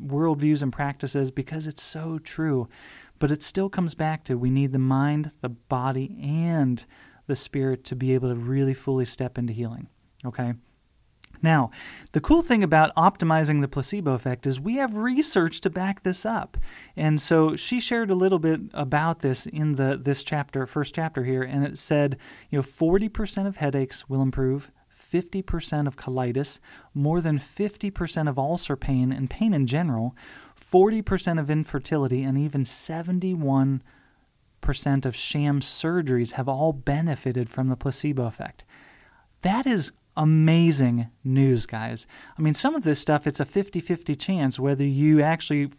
worldviews 0.05 0.62
and 0.62 0.73
practices 0.73 1.31
because 1.31 1.67
it's 1.67 1.83
so 1.83 2.19
true. 2.19 2.69
But 3.19 3.31
it 3.31 3.43
still 3.43 3.69
comes 3.69 3.95
back 3.95 4.25
to 4.25 4.38
we 4.38 4.50
need 4.50 4.73
the 4.73 4.78
mind, 4.78 5.33
the 5.40 5.49
body, 5.49 6.17
and 6.23 6.85
the 7.26 7.37
spirit 7.37 7.85
to 7.85 7.97
be 7.97 8.14
able 8.14 8.28
to 8.28 8.35
really 8.35 8.75
fully 8.75 9.05
step 9.05 9.38
into 9.38 9.52
healing. 9.52 9.88
Okay? 10.25 10.55
Now, 11.43 11.71
the 12.12 12.21
cool 12.21 12.43
thing 12.43 12.62
about 12.62 12.95
optimizing 12.97 13.61
the 13.61 13.69
placebo 13.69 14.14
effect 14.14 14.47
is 14.47 14.59
we 14.59 14.76
have 14.76 14.97
research 14.97 15.61
to 15.61 15.71
back 15.71 16.02
this 16.02 16.26
up. 16.26 16.57
And 16.97 17.21
so 17.21 17.55
she 17.55 17.81
shared 17.81 18.11
a 18.11 18.17
little 18.17 18.38
bit 18.38 18.61
about 18.75 19.21
this 19.21 19.47
in 19.47 19.73
the 19.73 19.99
this 20.00 20.25
chapter, 20.25 20.67
first 20.67 20.95
chapter 20.95 21.25
here, 21.25 21.43
and 21.43 21.64
it 21.64 21.78
said, 21.78 22.19
you 22.50 22.59
know, 22.59 22.62
40% 22.62 23.47
of 23.47 23.59
headaches 23.59 24.09
will 24.09 24.23
improve, 24.23 24.73
50% 25.12 25.87
of 25.87 25.97
colitis, 25.97 26.59
more 26.95 27.21
than 27.21 27.38
50% 27.38 28.29
of 28.29 28.38
ulcer 28.38 28.77
pain 28.77 29.12
and 29.12 29.31
pain 29.31 29.55
in 29.55 29.67
general, 29.67 30.15
40% 30.61 31.41
of 31.41 31.50
infertility, 31.50 32.23
and 32.23 32.37
even 32.37 32.62
71% 32.62 33.81
of 35.05 35.17
sham 35.17 35.61
surgeries 35.61 36.33
have 36.33 36.49
all 36.49 36.73
benefited 36.73 37.49
from 37.49 37.69
the 37.69 37.77
placebo 37.77 38.27
effect. 38.27 38.65
That 39.43 39.67
is 39.67 39.93
amazing 40.17 41.09
news, 41.23 41.65
guys. 41.65 42.07
I 42.37 42.43
mean, 42.43 42.55
some 42.55 42.75
of 42.75 42.83
this 42.83 42.99
stuff, 42.99 43.27
it's 43.27 43.41
a 43.41 43.45
50 43.45 43.81
50 43.81 44.15
chance 44.17 44.59
whether 44.59 44.85
you 44.85 45.23
actually 45.23 45.71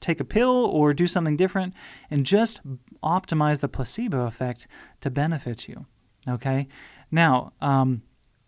take 0.00 0.20
a 0.20 0.24
pill 0.24 0.66
or 0.66 0.94
do 0.94 1.06
something 1.06 1.36
different 1.36 1.74
and 2.10 2.24
just 2.24 2.60
optimize 3.02 3.60
the 3.60 3.68
placebo 3.68 4.26
effect 4.26 4.66
to 5.00 5.10
benefit 5.10 5.68
you. 5.68 5.86
Okay? 6.28 6.68
Now, 7.10 7.52
um, 7.60 8.02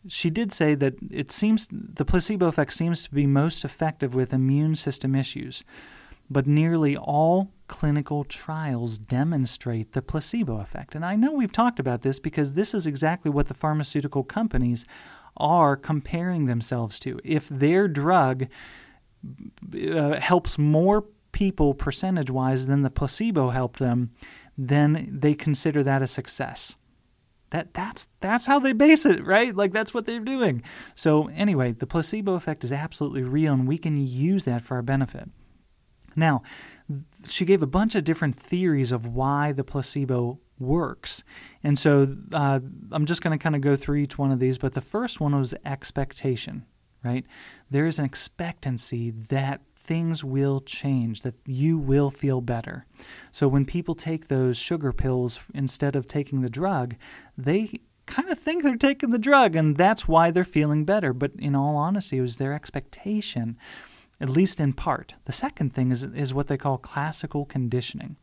she 0.08 0.30
did 0.30 0.52
say 0.52 0.74
that 0.74 0.94
it 1.10 1.30
seems 1.30 1.68
the 1.70 2.04
placebo 2.04 2.46
effect 2.46 2.72
seems 2.72 3.02
to 3.04 3.10
be 3.10 3.26
most 3.26 3.64
effective 3.64 4.14
with 4.14 4.32
immune 4.32 4.76
system 4.76 5.14
issues, 5.14 5.64
but 6.30 6.46
nearly 6.46 6.96
all 6.96 7.52
clinical 7.68 8.24
trials 8.24 8.98
demonstrate 8.98 9.92
the 9.92 10.02
placebo 10.02 10.58
effect. 10.60 10.94
And 10.94 11.04
I 11.04 11.16
know 11.16 11.32
we've 11.32 11.52
talked 11.52 11.78
about 11.78 12.02
this 12.02 12.18
because 12.18 12.52
this 12.52 12.74
is 12.74 12.86
exactly 12.86 13.30
what 13.30 13.48
the 13.48 13.54
pharmaceutical 13.54 14.24
companies 14.24 14.86
are 15.36 15.76
comparing 15.76 16.46
themselves 16.46 16.98
to. 17.00 17.20
If 17.24 17.48
their 17.48 17.86
drug 17.86 18.46
uh, 19.74 20.20
helps 20.20 20.58
more 20.58 21.04
people 21.32 21.74
percentage 21.74 22.30
wise 22.30 22.66
than 22.66 22.82
the 22.82 22.90
placebo 22.90 23.50
helped 23.50 23.78
them, 23.78 24.10
then 24.56 25.08
they 25.12 25.34
consider 25.34 25.82
that 25.84 26.02
a 26.02 26.06
success. 26.06 26.76
That 27.50 27.72
that's 27.72 28.08
that's 28.20 28.46
how 28.46 28.58
they 28.58 28.72
base 28.72 29.06
it, 29.06 29.24
right? 29.24 29.54
Like 29.54 29.72
that's 29.72 29.94
what 29.94 30.06
they're 30.06 30.20
doing. 30.20 30.62
So 30.94 31.28
anyway, 31.28 31.72
the 31.72 31.86
placebo 31.86 32.34
effect 32.34 32.62
is 32.62 32.72
absolutely 32.72 33.22
real 33.22 33.54
and 33.54 33.66
we 33.66 33.78
can 33.78 33.96
use 33.96 34.44
that 34.44 34.62
for 34.62 34.74
our 34.76 34.82
benefit. 34.82 35.30
Now, 36.14 36.42
she 37.28 37.44
gave 37.44 37.62
a 37.62 37.66
bunch 37.66 37.94
of 37.94 38.04
different 38.04 38.36
theories 38.36 38.92
of 38.92 39.06
why 39.06 39.52
the 39.52 39.64
placebo 39.64 40.40
works. 40.58 41.22
And 41.62 41.78
so 41.78 42.06
uh, 42.32 42.60
I'm 42.90 43.06
just 43.06 43.22
going 43.22 43.38
to 43.38 43.42
kind 43.42 43.54
of 43.54 43.60
go 43.60 43.76
through 43.76 43.96
each 43.96 44.18
one 44.18 44.32
of 44.32 44.40
these, 44.40 44.58
but 44.58 44.74
the 44.74 44.80
first 44.80 45.20
one 45.20 45.36
was 45.36 45.54
expectation, 45.64 46.66
right? 47.04 47.24
There 47.70 47.86
is 47.86 47.98
an 47.98 48.04
expectancy 48.04 49.10
that 49.10 49.60
things 49.88 50.22
will 50.22 50.60
change, 50.60 51.22
that 51.22 51.34
you 51.46 51.78
will 51.78 52.10
feel 52.10 52.42
better. 52.42 52.84
So 53.32 53.48
when 53.48 53.64
people 53.64 53.94
take 53.94 54.28
those 54.28 54.58
sugar 54.58 54.92
pills 54.92 55.40
instead 55.54 55.96
of 55.96 56.06
taking 56.06 56.42
the 56.42 56.50
drug, 56.50 56.94
they 57.38 57.80
kind 58.04 58.28
of 58.28 58.38
think 58.38 58.62
they're 58.62 58.76
taking 58.76 59.10
the 59.10 59.18
drug 59.18 59.56
and 59.56 59.76
that's 59.76 60.06
why 60.06 60.30
they're 60.30 60.44
feeling 60.44 60.84
better. 60.84 61.14
But 61.14 61.32
in 61.38 61.56
all 61.56 61.76
honesty, 61.76 62.18
it 62.18 62.22
was 62.22 62.36
their 62.36 62.52
expectation 62.52 63.56
at 64.20 64.28
least 64.28 64.58
in 64.58 64.72
part. 64.72 65.14
The 65.26 65.32
second 65.32 65.74
thing 65.74 65.92
is 65.92 66.04
is 66.04 66.34
what 66.34 66.48
they 66.48 66.56
call 66.56 66.76
classical 66.76 67.44
conditioning. 67.44 68.16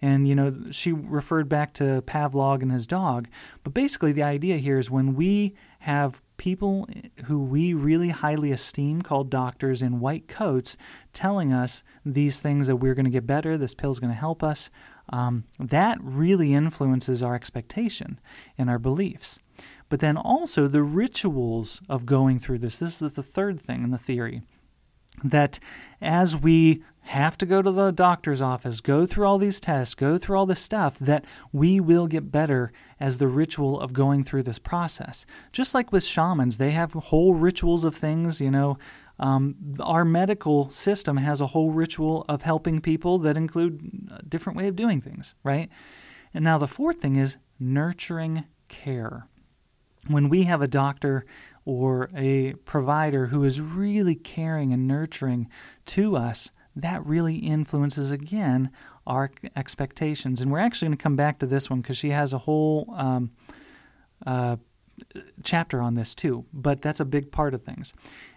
And 0.00 0.28
you 0.28 0.34
know, 0.34 0.54
she 0.70 0.92
referred 0.92 1.48
back 1.48 1.74
to 1.74 2.02
Pavlov 2.02 2.62
and 2.62 2.72
his 2.72 2.86
dog, 2.86 3.28
but 3.64 3.74
basically 3.74 4.12
the 4.12 4.22
idea 4.22 4.56
here 4.58 4.78
is 4.78 4.90
when 4.90 5.14
we 5.14 5.54
have 5.80 6.22
people 6.40 6.88
who 7.26 7.38
we 7.38 7.74
really 7.74 8.08
highly 8.08 8.50
esteem 8.50 9.02
called 9.02 9.28
doctors 9.28 9.82
in 9.82 10.00
white 10.00 10.26
coats 10.26 10.74
telling 11.12 11.52
us 11.52 11.82
these 12.02 12.40
things 12.40 12.66
that 12.66 12.76
we're 12.76 12.94
going 12.94 13.04
to 13.04 13.10
get 13.10 13.26
better, 13.26 13.58
this 13.58 13.74
pill's 13.74 14.00
going 14.00 14.10
to 14.10 14.18
help 14.18 14.42
us, 14.42 14.70
um, 15.10 15.44
that 15.58 15.98
really 16.00 16.54
influences 16.54 17.22
our 17.22 17.34
expectation 17.34 18.18
and 18.56 18.70
our 18.70 18.78
beliefs. 18.78 19.38
But 19.90 20.00
then 20.00 20.16
also 20.16 20.66
the 20.66 20.82
rituals 20.82 21.82
of 21.90 22.06
going 22.06 22.38
through 22.38 22.60
this. 22.60 22.78
This 22.78 23.02
is 23.02 23.12
the 23.12 23.22
third 23.22 23.60
thing 23.60 23.82
in 23.82 23.90
the 23.90 23.98
theory 23.98 24.40
that 25.22 25.58
as 26.00 26.38
we 26.38 26.82
have 27.10 27.36
to 27.36 27.44
go 27.44 27.60
to 27.60 27.72
the 27.72 27.90
doctor's 27.90 28.40
office, 28.40 28.80
go 28.80 29.04
through 29.04 29.26
all 29.26 29.36
these 29.36 29.58
tests, 29.58 29.96
go 29.96 30.16
through 30.16 30.38
all 30.38 30.46
this 30.46 30.60
stuff, 30.60 30.96
that 31.00 31.24
we 31.52 31.80
will 31.80 32.06
get 32.06 32.30
better 32.30 32.72
as 33.00 33.18
the 33.18 33.26
ritual 33.26 33.80
of 33.80 33.92
going 33.92 34.22
through 34.22 34.44
this 34.44 34.60
process. 34.60 35.26
Just 35.52 35.74
like 35.74 35.90
with 35.90 36.04
shamans, 36.04 36.56
they 36.56 36.70
have 36.70 36.92
whole 36.92 37.34
rituals 37.34 37.82
of 37.82 37.96
things, 37.96 38.40
you 38.40 38.50
know. 38.50 38.78
Um, 39.18 39.56
our 39.80 40.04
medical 40.04 40.70
system 40.70 41.16
has 41.16 41.40
a 41.40 41.48
whole 41.48 41.72
ritual 41.72 42.24
of 42.28 42.42
helping 42.42 42.80
people 42.80 43.18
that 43.18 43.36
include 43.36 44.08
a 44.16 44.22
different 44.22 44.56
way 44.56 44.68
of 44.68 44.76
doing 44.76 45.00
things, 45.00 45.34
right? 45.42 45.68
And 46.32 46.44
now 46.44 46.58
the 46.58 46.68
fourth 46.68 47.00
thing 47.00 47.16
is 47.16 47.38
nurturing 47.58 48.44
care. 48.68 49.26
When 50.06 50.28
we 50.28 50.44
have 50.44 50.62
a 50.62 50.68
doctor 50.68 51.26
or 51.64 52.08
a 52.16 52.54
provider 52.64 53.26
who 53.26 53.42
is 53.42 53.60
really 53.60 54.14
caring 54.14 54.72
and 54.72 54.86
nurturing 54.86 55.48
to 55.86 56.16
us, 56.16 56.52
that 56.76 57.04
really 57.06 57.36
influences 57.36 58.10
again 58.10 58.70
our 59.06 59.30
expectations. 59.56 60.40
And 60.40 60.50
we're 60.50 60.58
actually 60.58 60.88
going 60.88 60.98
to 60.98 61.02
come 61.02 61.16
back 61.16 61.38
to 61.40 61.46
this 61.46 61.68
one 61.68 61.80
because 61.80 61.98
she 61.98 62.10
has 62.10 62.32
a 62.32 62.38
whole 62.38 62.92
um, 62.96 63.30
uh, 64.26 64.56
chapter 65.42 65.80
on 65.80 65.94
this 65.94 66.14
too. 66.14 66.44
But 66.52 66.82
that's 66.82 67.00
a 67.00 67.04
big 67.04 67.32
part 67.32 67.54
of 67.54 67.62
things. 67.62 67.94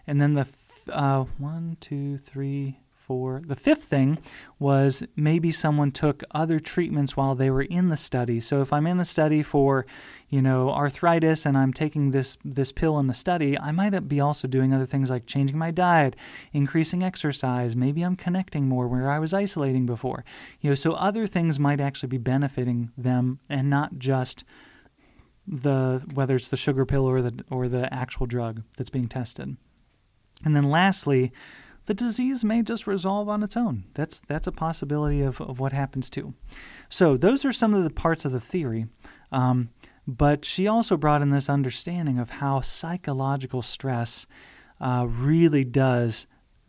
And 0.08 0.20
then 0.20 0.34
the 0.34 0.48
uh, 0.90 1.26
one, 1.38 1.78
two, 1.80 2.18
three, 2.18 2.80
for. 3.06 3.42
The 3.46 3.56
fifth 3.56 3.84
thing 3.84 4.18
was 4.60 5.04
maybe 5.16 5.52
someone 5.52 5.92
took 5.92 6.24
other 6.32 6.60
treatments 6.60 7.18
while 7.18 7.36
they 7.36 7.50
were 7.50 7.64
in 7.64 7.90
the 7.90 7.98
study. 7.98 8.40
So 8.40 8.62
if 8.62 8.72
I'm 8.72 8.88
in 8.88 8.98
the 8.98 9.06
study 9.06 9.44
for, 9.44 9.86
you 10.30 10.42
know, 10.42 10.70
arthritis 10.70 11.46
and 11.46 11.58
I'm 11.58 11.74
taking 11.74 12.12
this 12.12 12.38
this 12.46 12.72
pill 12.72 12.98
in 13.00 13.08
the 13.08 13.14
study, 13.14 13.60
I 13.60 13.72
might 13.72 14.08
be 14.08 14.20
also 14.20 14.48
doing 14.48 14.74
other 14.74 14.86
things 14.86 15.10
like 15.10 15.26
changing 15.26 15.58
my 15.58 15.72
diet, 15.72 16.16
increasing 16.54 17.04
exercise, 17.04 17.76
maybe 17.76 18.02
I'm 18.02 18.16
connecting 18.16 18.68
more 18.68 18.88
where 18.88 19.12
I 19.12 19.20
was 19.20 19.34
isolating 19.34 19.86
before. 19.86 20.24
You 20.62 20.72
know, 20.72 20.76
so 20.76 20.94
other 20.94 21.28
things 21.28 21.60
might 21.60 21.82
actually 21.82 22.10
be 22.10 22.18
benefiting 22.18 22.92
them 22.98 23.40
and 23.50 23.70
not 23.70 23.98
just 23.98 24.46
the 25.46 26.02
whether 26.14 26.36
it's 26.36 26.48
the 26.48 26.58
sugar 26.58 26.86
pill 26.86 27.06
or 27.06 27.22
the 27.22 27.44
or 27.50 27.68
the 27.68 27.94
actual 27.94 28.26
drug 28.26 28.64
that's 28.78 28.90
being 28.90 29.10
tested. 29.10 29.58
And 30.46 30.56
then 30.56 30.70
lastly, 30.70 31.32
the 31.86 31.94
disease 31.94 32.46
may 32.46 32.62
just 32.62 32.88
resolve 32.88 33.28
on 33.30 33.44
its 33.44 33.58
own. 33.58 33.86
That's 33.94 34.22
that's 34.28 34.48
a 34.48 34.52
possibility 34.52 35.22
of, 35.22 35.42
of 35.42 35.60
what 35.60 35.74
happens 35.74 36.10
too. 36.10 36.34
So 36.90 37.18
those 37.18 37.46
are 37.46 37.52
some 37.52 37.74
of 37.74 37.84
the 37.84 37.90
parts 37.90 38.26
of 38.26 38.32
the 38.32 38.40
theory. 38.40 38.88
Um, 39.32 39.70
but 40.06 40.44
she 40.46 40.68
also 40.68 40.98
brought 40.98 41.22
in 41.22 41.30
this 41.30 41.50
understanding 41.50 42.20
of 42.20 42.30
how 42.30 42.62
psychological 42.62 43.62
stress 43.62 44.26
uh, 44.82 45.08
really 45.10 45.64
does 45.64 46.28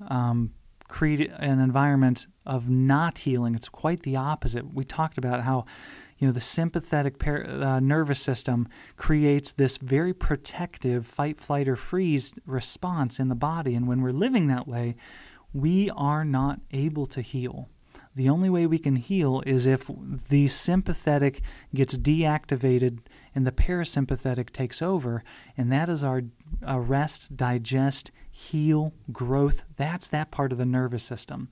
um, 0.09 0.53
create 0.89 1.31
an 1.39 1.61
environment 1.61 2.27
of 2.47 2.69
not 2.69 3.19
healing. 3.19 3.55
It's 3.55 3.69
quite 3.69 4.03
the 4.03 4.17
opposite. 4.17 4.73
We 4.73 4.85
talked 4.85 5.19
about 5.19 5.43
how 5.43 5.65
you 6.19 6.27
know 6.27 6.33
the 6.33 6.41
sympathetic 6.41 7.19
par- 7.19 7.47
uh, 7.47 7.81
nervous 7.81 8.21
system 8.21 8.69
creates 8.97 9.53
this 9.53 9.77
very 9.77 10.15
protective 10.15 11.07
fight 11.07 11.41
flight 11.41 11.69
or 11.69 11.77
freeze 11.77 12.35
response 12.47 13.19
in 13.19 13.29
the 13.29 13.35
body. 13.35 13.75
And 13.75 13.87
when 13.87 14.01
we're 14.01 14.13
living 14.13 14.47
that 14.49 14.69
way 14.69 14.97
we 15.55 15.89
are 15.91 16.25
not 16.25 16.61
able 16.73 17.07
to 17.07 17.23
heal. 17.23 17.69
The 18.17 18.29
only 18.29 18.51
way 18.51 18.67
we 18.67 18.79
can 18.79 18.97
heal 18.97 19.43
is 19.47 19.67
if 19.67 19.91
the 20.29 20.47
sympathetic 20.49 21.41
gets 21.75 21.97
deactivated 21.97 22.99
and 23.35 23.47
the 23.47 23.53
parasympathetic 23.53 24.51
takes 24.51 24.83
over 24.83 25.25
and 25.57 25.73
that 25.73 25.89
is 25.89 26.05
our 26.05 26.23
rest 26.63 27.37
digest 27.37 28.11
heal 28.31 28.93
growth. 29.11 29.65
That's 29.77 30.09
that 30.09 30.31
part 30.31 30.53
of 30.53 30.59
the 30.59 30.67
nervous 30.67 31.03
system. 31.03 31.49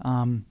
Um, 0.00 0.46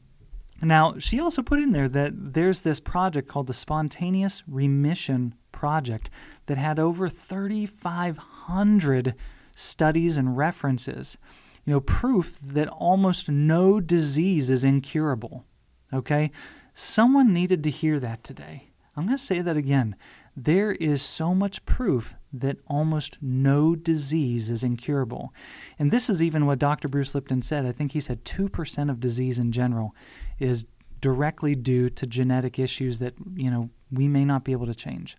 now, 0.62 1.00
she 1.00 1.20
also 1.20 1.42
put 1.42 1.60
in 1.60 1.72
there 1.72 1.90
that 1.90 2.34
there's 2.34 2.62
this 2.62 2.80
project 2.80 3.28
called 3.28 3.48
the 3.48 3.54
Spontaneous 3.54 4.44
Remission 4.48 5.34
Project 5.52 6.12
that 6.46 6.58
had 6.58 6.78
over 6.80 7.10
3,500 7.10 9.16
studies 9.56 10.18
and 10.18 10.38
references. 10.38 11.18
you 11.66 11.74
know, 11.74 11.80
proof 11.80 12.40
that 12.42 12.68
almost 12.68 13.30
no 13.30 13.80
disease 13.80 14.50
is 14.50 14.66
incurable. 14.66 15.46
Okay? 15.94 16.32
Someone 16.74 17.34
needed 17.34 17.64
to 17.64 17.70
hear 17.70 18.00
that 18.00 18.24
today. 18.24 18.70
I'm 18.96 19.06
going 19.06 19.18
to 19.18 19.24
say 19.24 19.42
that 19.42 19.58
again. 19.58 19.96
There 20.36 20.72
is 20.72 21.02
so 21.02 21.36
much 21.36 21.66
proof 21.66 22.16
that 22.32 22.58
almost 22.68 23.18
no 23.22 23.76
disease 23.76 24.50
is 24.50 24.64
incurable. 24.64 25.32
And 25.78 25.92
this 25.92 26.10
is 26.10 26.24
even 26.24 26.48
what 26.48 26.58
Dr. 26.58 26.88
Bruce 26.88 27.14
Lipton 27.14 27.44
said. 27.44 27.66
I 27.66 27.72
think 27.72 27.92
he 27.92 28.00
said 28.00 28.26
2% 28.26 28.90
of 28.90 29.00
disease 29.00 29.38
in 29.38 29.52
general 29.52 29.94
is 30.40 30.66
directly 31.02 31.54
due 31.54 31.90
to 31.92 32.08
genetic 32.08 32.58
issues 32.58 32.98
that, 33.00 33.14
you 33.36 33.52
know, 33.52 33.70
we 33.92 34.08
may 34.08 34.26
not 34.26 34.44
be 34.44 34.54
able 34.54 34.66
to 34.66 34.74
change. 34.74 35.16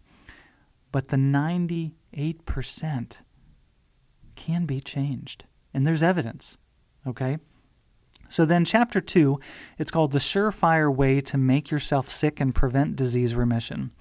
But 0.90 1.08
the 1.08 1.16
98% 1.16 1.92
can 4.34 4.66
be 4.66 4.80
changed. 4.80 5.44
And 5.72 5.86
there's 5.86 6.02
evidence, 6.02 6.58
okay? 7.06 7.38
So 8.28 8.44
then, 8.44 8.64
chapter 8.64 9.00
two, 9.00 9.38
it's 9.78 9.90
called 9.90 10.12
The 10.12 10.18
Surefire 10.18 10.92
Way 10.92 11.20
to 11.20 11.38
Make 11.38 11.70
Yourself 11.70 12.10
Sick 12.10 12.40
and 12.40 12.54
Prevent 12.54 12.96
Disease 12.96 13.34
Remission. 13.34 13.92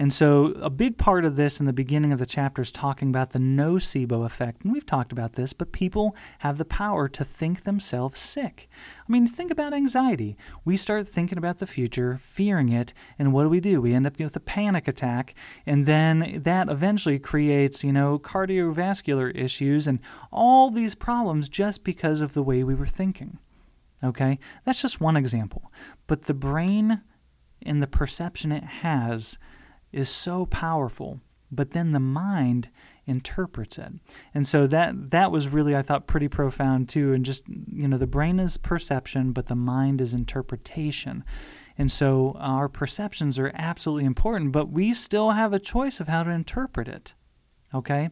And 0.00 0.14
so, 0.14 0.46
a 0.62 0.70
big 0.70 0.96
part 0.96 1.26
of 1.26 1.36
this 1.36 1.60
in 1.60 1.66
the 1.66 1.74
beginning 1.74 2.10
of 2.10 2.18
the 2.18 2.24
chapter 2.24 2.62
is 2.62 2.72
talking 2.72 3.10
about 3.10 3.32
the 3.32 3.38
nocebo 3.38 4.24
effect. 4.24 4.64
And 4.64 4.72
we've 4.72 4.86
talked 4.86 5.12
about 5.12 5.34
this, 5.34 5.52
but 5.52 5.72
people 5.72 6.16
have 6.38 6.56
the 6.56 6.64
power 6.64 7.06
to 7.08 7.22
think 7.22 7.64
themselves 7.64 8.18
sick. 8.18 8.70
I 9.06 9.12
mean, 9.12 9.26
think 9.26 9.50
about 9.50 9.74
anxiety. 9.74 10.38
We 10.64 10.78
start 10.78 11.06
thinking 11.06 11.36
about 11.36 11.58
the 11.58 11.66
future, 11.66 12.18
fearing 12.22 12.70
it, 12.70 12.94
and 13.18 13.34
what 13.34 13.42
do 13.42 13.50
we 13.50 13.60
do? 13.60 13.82
We 13.82 13.92
end 13.92 14.06
up 14.06 14.18
with 14.18 14.34
a 14.34 14.40
panic 14.40 14.88
attack, 14.88 15.34
and 15.66 15.84
then 15.84 16.40
that 16.44 16.70
eventually 16.70 17.18
creates, 17.18 17.84
you 17.84 17.92
know, 17.92 18.18
cardiovascular 18.18 19.30
issues 19.36 19.86
and 19.86 19.98
all 20.32 20.70
these 20.70 20.94
problems 20.94 21.46
just 21.50 21.84
because 21.84 22.22
of 22.22 22.32
the 22.32 22.42
way 22.42 22.64
we 22.64 22.74
were 22.74 22.86
thinking. 22.86 23.38
Okay? 24.02 24.38
That's 24.64 24.80
just 24.80 24.98
one 24.98 25.18
example. 25.18 25.70
But 26.06 26.22
the 26.22 26.32
brain 26.32 27.02
and 27.60 27.82
the 27.82 27.86
perception 27.86 28.50
it 28.50 28.64
has 28.64 29.38
is 29.92 30.08
so 30.08 30.46
powerful, 30.46 31.20
but 31.50 31.72
then 31.72 31.92
the 31.92 32.00
mind 32.00 32.68
interprets 33.06 33.78
it. 33.78 33.92
And 34.32 34.46
so 34.46 34.66
that 34.68 35.10
that 35.10 35.32
was 35.32 35.48
really 35.48 35.74
I 35.74 35.82
thought 35.82 36.06
pretty 36.06 36.28
profound 36.28 36.88
too 36.88 37.12
and 37.12 37.24
just 37.24 37.44
you 37.48 37.88
know 37.88 37.98
the 37.98 38.06
brain 38.06 38.38
is 38.38 38.56
perception 38.56 39.32
but 39.32 39.46
the 39.46 39.56
mind 39.56 40.00
is 40.00 40.14
interpretation. 40.14 41.24
And 41.76 41.90
so 41.90 42.36
our 42.38 42.68
perceptions 42.68 43.38
are 43.38 43.50
absolutely 43.54 44.04
important, 44.04 44.52
but 44.52 44.70
we 44.70 44.92
still 44.92 45.30
have 45.30 45.52
a 45.52 45.58
choice 45.58 45.98
of 45.98 46.08
how 46.08 46.22
to 46.22 46.30
interpret 46.30 46.88
it. 46.88 47.14
Okay? 47.74 48.10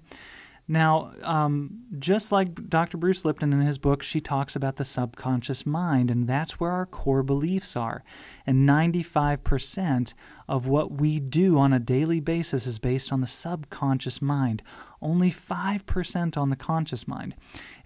Now, 0.71 1.13
um, 1.23 1.81
just 1.99 2.31
like 2.31 2.69
Dr. 2.69 2.99
Bruce 2.99 3.25
Lipton 3.25 3.55
in 3.55 3.63
his 3.63 3.79
book, 3.79 4.03
she 4.03 4.21
talks 4.21 4.55
about 4.55 4.77
the 4.77 4.85
subconscious 4.85 5.65
mind, 5.65 6.11
and 6.11 6.29
that's 6.29 6.61
where 6.61 6.71
our 6.71 6.85
core 6.85 7.23
beliefs 7.23 7.75
are. 7.75 8.05
And 8.47 8.69
95% 8.69 10.13
of 10.47 10.69
what 10.69 10.93
we 10.93 11.21
do 11.21 11.59
on 11.59 11.73
a 11.73 11.79
daily 11.79 12.21
basis 12.21 12.67
is 12.67 12.79
based 12.79 13.11
on 13.11 13.23
the 13.23 13.27
subconscious 13.27 14.21
mind, 14.21 14.63
only 15.01 15.31
5% 15.31 16.37
on 16.37 16.51
the 16.51 16.57
conscious 16.57 17.07
mind. 17.07 17.35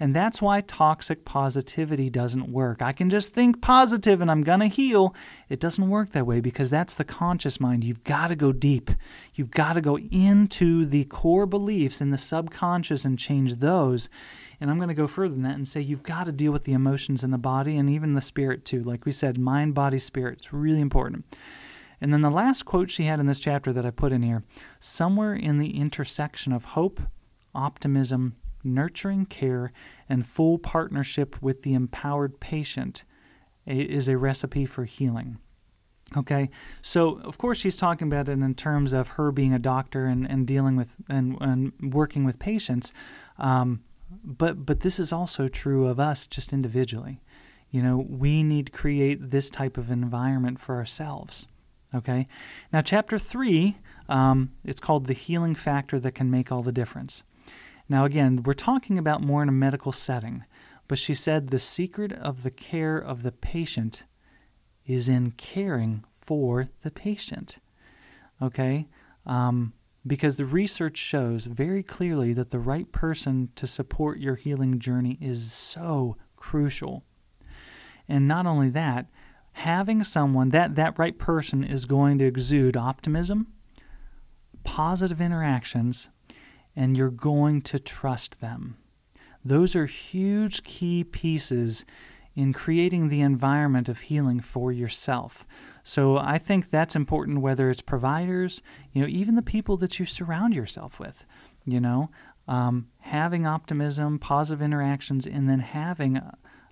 And 0.00 0.16
that's 0.16 0.40
why 0.40 0.62
toxic 0.62 1.24
positivity 1.24 2.08
doesn't 2.10 2.50
work. 2.50 2.80
I 2.80 2.92
can 2.92 3.10
just 3.10 3.34
think 3.34 3.60
positive 3.60 4.20
and 4.20 4.30
I'm 4.30 4.42
going 4.42 4.60
to 4.60 4.66
heal. 4.66 5.14
It 5.48 5.60
doesn't 5.60 5.88
work 5.88 6.10
that 6.12 6.26
way 6.26 6.40
because 6.40 6.70
that's 6.70 6.94
the 6.94 7.04
conscious 7.04 7.60
mind. 7.60 7.84
You've 7.84 8.04
got 8.04 8.28
to 8.28 8.36
go 8.36 8.52
deep. 8.52 8.90
You've 9.34 9.50
got 9.50 9.74
to 9.74 9.80
go 9.80 9.98
into 9.98 10.86
the 10.86 11.04
core 11.04 11.46
beliefs 11.46 12.00
in 12.00 12.10
the 12.10 12.18
subconscious 12.18 13.04
and 13.04 13.18
change 13.18 13.56
those. 13.56 14.08
And 14.60 14.70
I'm 14.70 14.78
going 14.78 14.88
to 14.88 14.94
go 14.94 15.08
further 15.08 15.34
than 15.34 15.42
that 15.42 15.56
and 15.56 15.66
say 15.66 15.80
you've 15.80 16.04
got 16.04 16.24
to 16.24 16.32
deal 16.32 16.52
with 16.52 16.64
the 16.64 16.72
emotions 16.72 17.24
in 17.24 17.30
the 17.30 17.38
body 17.38 17.76
and 17.76 17.90
even 17.90 18.14
the 18.14 18.20
spirit 18.20 18.64
too. 18.64 18.82
Like 18.82 19.04
we 19.04 19.12
said, 19.12 19.36
mind, 19.36 19.74
body, 19.74 19.98
spirit. 19.98 20.38
It's 20.38 20.52
really 20.52 20.80
important. 20.80 21.24
And 22.02 22.12
then 22.12 22.20
the 22.20 22.30
last 22.30 22.64
quote 22.64 22.90
she 22.90 23.04
had 23.04 23.20
in 23.20 23.26
this 23.26 23.38
chapter 23.38 23.72
that 23.72 23.86
I 23.86 23.92
put 23.92 24.10
in 24.10 24.22
here 24.22 24.42
somewhere 24.80 25.34
in 25.34 25.58
the 25.58 25.78
intersection 25.78 26.52
of 26.52 26.64
hope, 26.64 27.00
optimism, 27.54 28.34
nurturing 28.64 29.24
care, 29.24 29.72
and 30.08 30.26
full 30.26 30.58
partnership 30.58 31.40
with 31.40 31.62
the 31.62 31.74
empowered 31.74 32.40
patient 32.40 33.04
is 33.64 34.08
a 34.08 34.18
recipe 34.18 34.66
for 34.66 34.84
healing. 34.84 35.38
Okay, 36.16 36.50
so 36.82 37.20
of 37.20 37.38
course 37.38 37.58
she's 37.58 37.76
talking 37.76 38.08
about 38.08 38.28
it 38.28 38.32
in 38.32 38.54
terms 38.56 38.92
of 38.92 39.10
her 39.10 39.30
being 39.30 39.54
a 39.54 39.60
doctor 39.60 40.06
and, 40.06 40.28
and 40.28 40.44
dealing 40.44 40.74
with 40.74 40.96
and, 41.08 41.38
and 41.40 41.72
working 41.94 42.24
with 42.24 42.40
patients, 42.40 42.92
um, 43.38 43.84
but 44.24 44.66
but 44.66 44.80
this 44.80 44.98
is 44.98 45.12
also 45.12 45.46
true 45.46 45.86
of 45.86 46.00
us 46.00 46.26
just 46.26 46.52
individually. 46.52 47.22
You 47.70 47.80
know, 47.82 47.96
we 47.96 48.42
need 48.42 48.66
to 48.66 48.72
create 48.72 49.30
this 49.30 49.48
type 49.48 49.78
of 49.78 49.90
environment 49.90 50.60
for 50.60 50.74
ourselves. 50.74 51.46
Okay? 51.94 52.26
Now, 52.72 52.80
chapter 52.80 53.18
3, 53.18 53.76
um, 54.08 54.52
it's 54.64 54.80
called 54.80 55.06
The 55.06 55.12
Healing 55.12 55.54
Factor 55.54 56.00
That 56.00 56.14
Can 56.14 56.30
Make 56.30 56.50
All 56.50 56.62
the 56.62 56.72
Difference. 56.72 57.22
Now, 57.88 58.04
again, 58.04 58.42
we're 58.44 58.54
talking 58.54 58.98
about 58.98 59.22
more 59.22 59.42
in 59.42 59.48
a 59.48 59.52
medical 59.52 59.92
setting, 59.92 60.44
but 60.88 60.98
she 60.98 61.14
said 61.14 61.48
the 61.48 61.58
secret 61.58 62.12
of 62.12 62.42
the 62.42 62.50
care 62.50 62.96
of 62.98 63.22
the 63.22 63.32
patient 63.32 64.04
is 64.86 65.08
in 65.08 65.32
caring 65.32 66.04
for 66.20 66.70
the 66.82 66.90
patient. 66.90 67.58
Okay? 68.40 68.88
Um, 69.26 69.74
because 70.06 70.36
the 70.36 70.44
research 70.44 70.96
shows 70.96 71.46
very 71.46 71.82
clearly 71.82 72.32
that 72.32 72.50
the 72.50 72.58
right 72.58 72.90
person 72.90 73.50
to 73.54 73.66
support 73.66 74.18
your 74.18 74.34
healing 74.34 74.78
journey 74.78 75.18
is 75.20 75.52
so 75.52 76.16
crucial. 76.36 77.04
And 78.08 78.26
not 78.26 78.46
only 78.46 78.68
that, 78.70 79.06
having 79.52 80.02
someone 80.04 80.50
that 80.50 80.74
that 80.76 80.98
right 80.98 81.18
person 81.18 81.62
is 81.64 81.84
going 81.84 82.18
to 82.18 82.26
exude 82.26 82.76
optimism, 82.76 83.48
positive 84.64 85.20
interactions, 85.20 86.08
and 86.74 86.96
you're 86.96 87.10
going 87.10 87.60
to 87.62 87.78
trust 87.78 88.40
them. 88.40 88.76
Those 89.44 89.74
are 89.74 89.86
huge 89.86 90.62
key 90.62 91.04
pieces 91.04 91.84
in 92.34 92.52
creating 92.52 93.08
the 93.08 93.20
environment 93.20 93.88
of 93.88 94.00
healing 94.00 94.40
for 94.40 94.72
yourself. 94.72 95.46
So 95.84 96.16
I 96.16 96.38
think 96.38 96.70
that's 96.70 96.96
important 96.96 97.42
whether 97.42 97.68
it's 97.68 97.82
providers, 97.82 98.62
you 98.92 99.02
know, 99.02 99.08
even 99.08 99.34
the 99.34 99.42
people 99.42 99.76
that 99.78 99.98
you 99.98 100.06
surround 100.06 100.54
yourself 100.54 100.98
with, 100.98 101.26
you 101.66 101.80
know, 101.80 102.10
um, 102.48 102.88
having 103.00 103.46
optimism, 103.46 104.18
positive 104.18 104.62
interactions, 104.62 105.26
and 105.26 105.48
then 105.48 105.60
having 105.60 106.16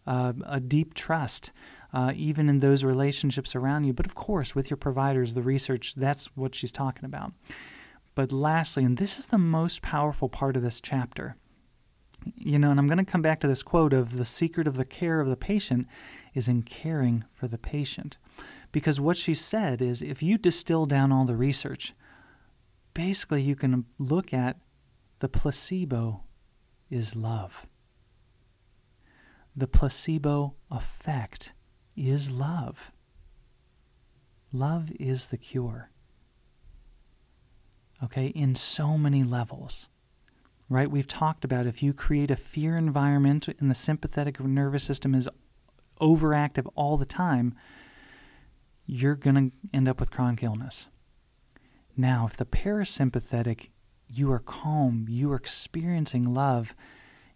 a, 0.07 0.35
a 0.47 0.61
deep 0.61 0.95
trust 0.95 1.53
uh, 1.92 2.12
even 2.14 2.48
in 2.48 2.61
those 2.61 2.85
relationships 2.85 3.55
around 3.55 3.85
you. 3.85 3.92
But 3.92 4.07
of 4.07 4.14
course, 4.14 4.55
with 4.55 4.70
your 4.70 4.76
providers, 4.76 5.35
the 5.35 5.42
research, 5.42 5.94
that's 5.94 6.26
what 6.37 6.55
she's 6.55 6.72
talking 6.72 7.05
about. 7.05 7.33
But 8.14 8.33
lastly, 8.33 8.85
and 8.85 8.96
this 8.96 9.18
is 9.18 9.26
the 9.26 9.38
most 9.38 9.83
powerful 9.83 10.29
part 10.29 10.57
of 10.57 10.62
this 10.62 10.81
chapter, 10.81 11.37
you 12.37 12.59
know, 12.59 12.70
and 12.70 12.79
I'm 12.79 12.87
going 12.87 12.98
to 12.98 13.05
come 13.05 13.22
back 13.22 13.40
to 13.40 13.48
this 13.48 13.62
quote 13.62 13.92
of 13.92 14.18
the 14.18 14.24
secret 14.24 14.66
of 14.66 14.76
the 14.76 14.85
care 14.85 15.20
of 15.20 15.29
the 15.29 15.37
patient 15.37 15.87
is 16.35 16.48
in 16.48 16.62
caring 16.62 17.24
for 17.33 17.48
the 17.48 17.59
patient. 17.59 18.18
Because 18.72 19.00
what 19.00 19.16
she 19.16 19.35
said 19.35 19.81
is 19.81 20.03
if 20.03 20.22
you 20.22 20.38
distill 20.38 20.87
down 20.87 21.12
all 21.12 21.24
the 21.24 21.37
research, 21.37 21.94
basically 22.94 23.42
you 23.42 23.57
can 23.57 23.87
look 23.98 24.33
at 24.33 24.59
the 25.20 25.29
placebo 25.29 26.22
is 26.90 27.16
love. 27.16 27.66
The 29.57 29.66
placebo 29.66 30.55
effect 30.70 31.55
is 32.01 32.31
love. 32.31 32.93
Love 34.53 34.91
is 34.99 35.27
the 35.27 35.37
cure. 35.37 35.91
Okay, 38.03 38.29
in 38.29 38.55
so 38.55 38.97
many 38.97 39.23
levels. 39.23 39.89
Right? 40.69 40.91
We've 40.91 41.07
talked 41.07 41.45
about 41.45 41.67
if 41.67 41.83
you 41.83 41.93
create 41.93 42.31
a 42.31 42.37
fear 42.37 42.77
environment 42.77 43.49
and 43.49 43.71
the 43.71 43.75
sympathetic 43.75 44.41
nervous 44.41 44.85
system 44.85 45.15
is 45.15 45.29
overactive 46.01 46.71
all 46.75 46.97
the 46.97 47.05
time, 47.05 47.55
you're 48.87 49.17
going 49.17 49.51
to 49.51 49.53
end 49.75 49.89
up 49.89 50.01
with 50.01 50.11
chronic 50.11 50.43
illness. 50.43 50.89
Now, 51.97 52.27
if 52.27 52.37
the 52.37 52.47
parasympathetic, 52.47 53.71
you 54.09 54.33
are 54.33 54.39
calm, 54.39 55.07
you 55.09 55.31
are 55.33 55.37
experiencing 55.37 56.33
love, 56.33 56.75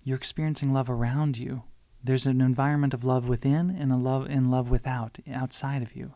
you're 0.03 0.17
experiencing 0.17 0.73
love 0.73 0.89
around 0.89 1.37
you, 1.37 1.65
there's 2.05 2.27
an 2.27 2.43
environment 2.43 2.93
of 2.93 3.03
love 3.03 3.29
within 3.29 3.71
and 3.71 3.91
a 3.91 3.97
love 3.97 4.29
in 4.29 4.51
love 4.51 4.71
without, 4.71 5.19
outside 5.33 5.83
of 5.83 5.97
you. 5.97 6.13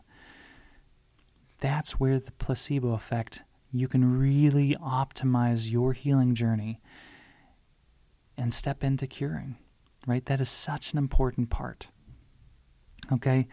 That's 1.59 1.93
where 1.99 2.19
the 2.19 2.31
placebo 2.33 2.93
effect, 2.93 3.43
you 3.71 3.87
can 3.87 4.17
really 4.17 4.75
optimize 4.75 5.71
your 5.71 5.93
healing 5.93 6.35
journey 6.35 6.79
and 8.37 8.53
step 8.53 8.83
into 8.83 9.07
curing, 9.07 9.57
right? 10.05 10.25
That 10.25 10.39
is 10.39 10.49
such 10.49 10.93
an 10.93 10.99
important 10.99 11.49
part. 11.49 11.89
Okay, 13.11 13.47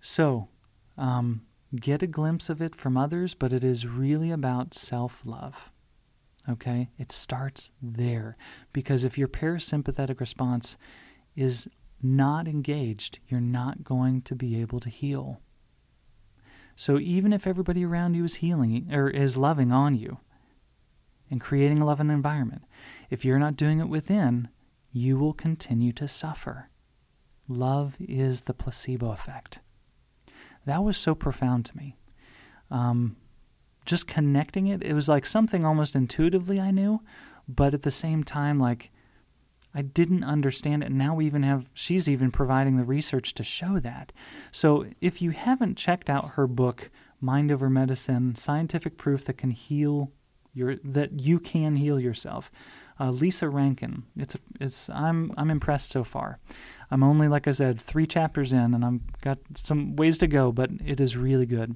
so 0.00 0.48
um, 0.96 1.42
get 1.76 2.02
a 2.02 2.06
glimpse 2.06 2.48
of 2.48 2.62
it 2.62 2.74
from 2.74 2.96
others, 2.96 3.34
but 3.34 3.52
it 3.52 3.62
is 3.62 3.86
really 3.86 4.30
about 4.30 4.72
self 4.72 5.20
love. 5.24 5.70
Okay, 6.48 6.90
it 6.98 7.12
starts 7.12 7.70
there 7.80 8.36
because 8.72 9.04
if 9.04 9.16
your 9.18 9.28
parasympathetic 9.28 10.18
response 10.18 10.76
is 11.36 11.68
not 12.02 12.46
engaged, 12.46 13.18
you're 13.28 13.40
not 13.40 13.82
going 13.82 14.22
to 14.22 14.34
be 14.34 14.60
able 14.60 14.80
to 14.80 14.90
heal. 14.90 15.40
So 16.76 16.98
even 16.98 17.32
if 17.32 17.46
everybody 17.46 17.84
around 17.84 18.14
you 18.14 18.24
is 18.24 18.36
healing 18.36 18.88
or 18.92 19.08
is 19.08 19.36
loving 19.36 19.72
on 19.72 19.94
you 19.94 20.18
and 21.30 21.40
creating 21.40 21.80
a 21.80 21.86
loving 21.86 22.10
environment, 22.10 22.62
if 23.10 23.24
you're 23.24 23.38
not 23.38 23.56
doing 23.56 23.80
it 23.80 23.88
within, 23.88 24.48
you 24.92 25.16
will 25.16 25.32
continue 25.32 25.92
to 25.92 26.08
suffer. 26.08 26.68
Love 27.48 27.96
is 28.00 28.42
the 28.42 28.54
placebo 28.54 29.10
effect. 29.12 29.60
That 30.66 30.82
was 30.82 30.96
so 30.96 31.14
profound 31.14 31.64
to 31.66 31.76
me. 31.76 31.96
Um, 32.70 33.16
just 33.84 34.06
connecting 34.06 34.66
it, 34.66 34.82
it 34.82 34.94
was 34.94 35.08
like 35.08 35.26
something 35.26 35.64
almost 35.64 35.94
intuitively 35.94 36.60
I 36.60 36.70
knew, 36.70 37.00
but 37.46 37.74
at 37.74 37.82
the 37.82 37.90
same 37.90 38.24
time, 38.24 38.58
like 38.58 38.90
I 39.74 39.82
didn't 39.82 40.24
understand 40.24 40.82
it. 40.82 40.86
And 40.86 40.98
now 40.98 41.14
we 41.14 41.26
even 41.26 41.42
have, 41.42 41.66
she's 41.74 42.08
even 42.08 42.30
providing 42.30 42.76
the 42.76 42.84
research 42.84 43.34
to 43.34 43.44
show 43.44 43.78
that. 43.80 44.12
So 44.52 44.86
if 45.00 45.20
you 45.20 45.30
haven't 45.30 45.76
checked 45.76 46.08
out 46.08 46.30
her 46.30 46.46
book, 46.46 46.90
Mind 47.20 47.50
Over 47.50 47.68
Medicine 47.68 48.36
Scientific 48.36 48.96
Proof 48.96 49.24
That 49.24 49.38
Can 49.38 49.50
Heal 49.50 50.12
Your, 50.52 50.76
that 50.84 51.20
you 51.20 51.40
can 51.40 51.76
heal 51.76 51.98
yourself. 51.98 52.50
Uh, 53.00 53.10
Lisa 53.10 53.48
Rankin. 53.48 54.04
It's 54.16 54.36
it's 54.60 54.88
I'm 54.88 55.32
I'm 55.36 55.50
impressed 55.50 55.90
so 55.90 56.04
far. 56.04 56.38
I'm 56.92 57.02
only 57.02 57.26
like 57.26 57.48
I 57.48 57.50
said 57.50 57.80
three 57.80 58.06
chapters 58.06 58.52
in, 58.52 58.72
and 58.72 58.84
I've 58.84 59.20
got 59.20 59.38
some 59.54 59.96
ways 59.96 60.16
to 60.18 60.28
go, 60.28 60.52
but 60.52 60.70
it 60.84 61.00
is 61.00 61.16
really 61.16 61.46
good. 61.46 61.74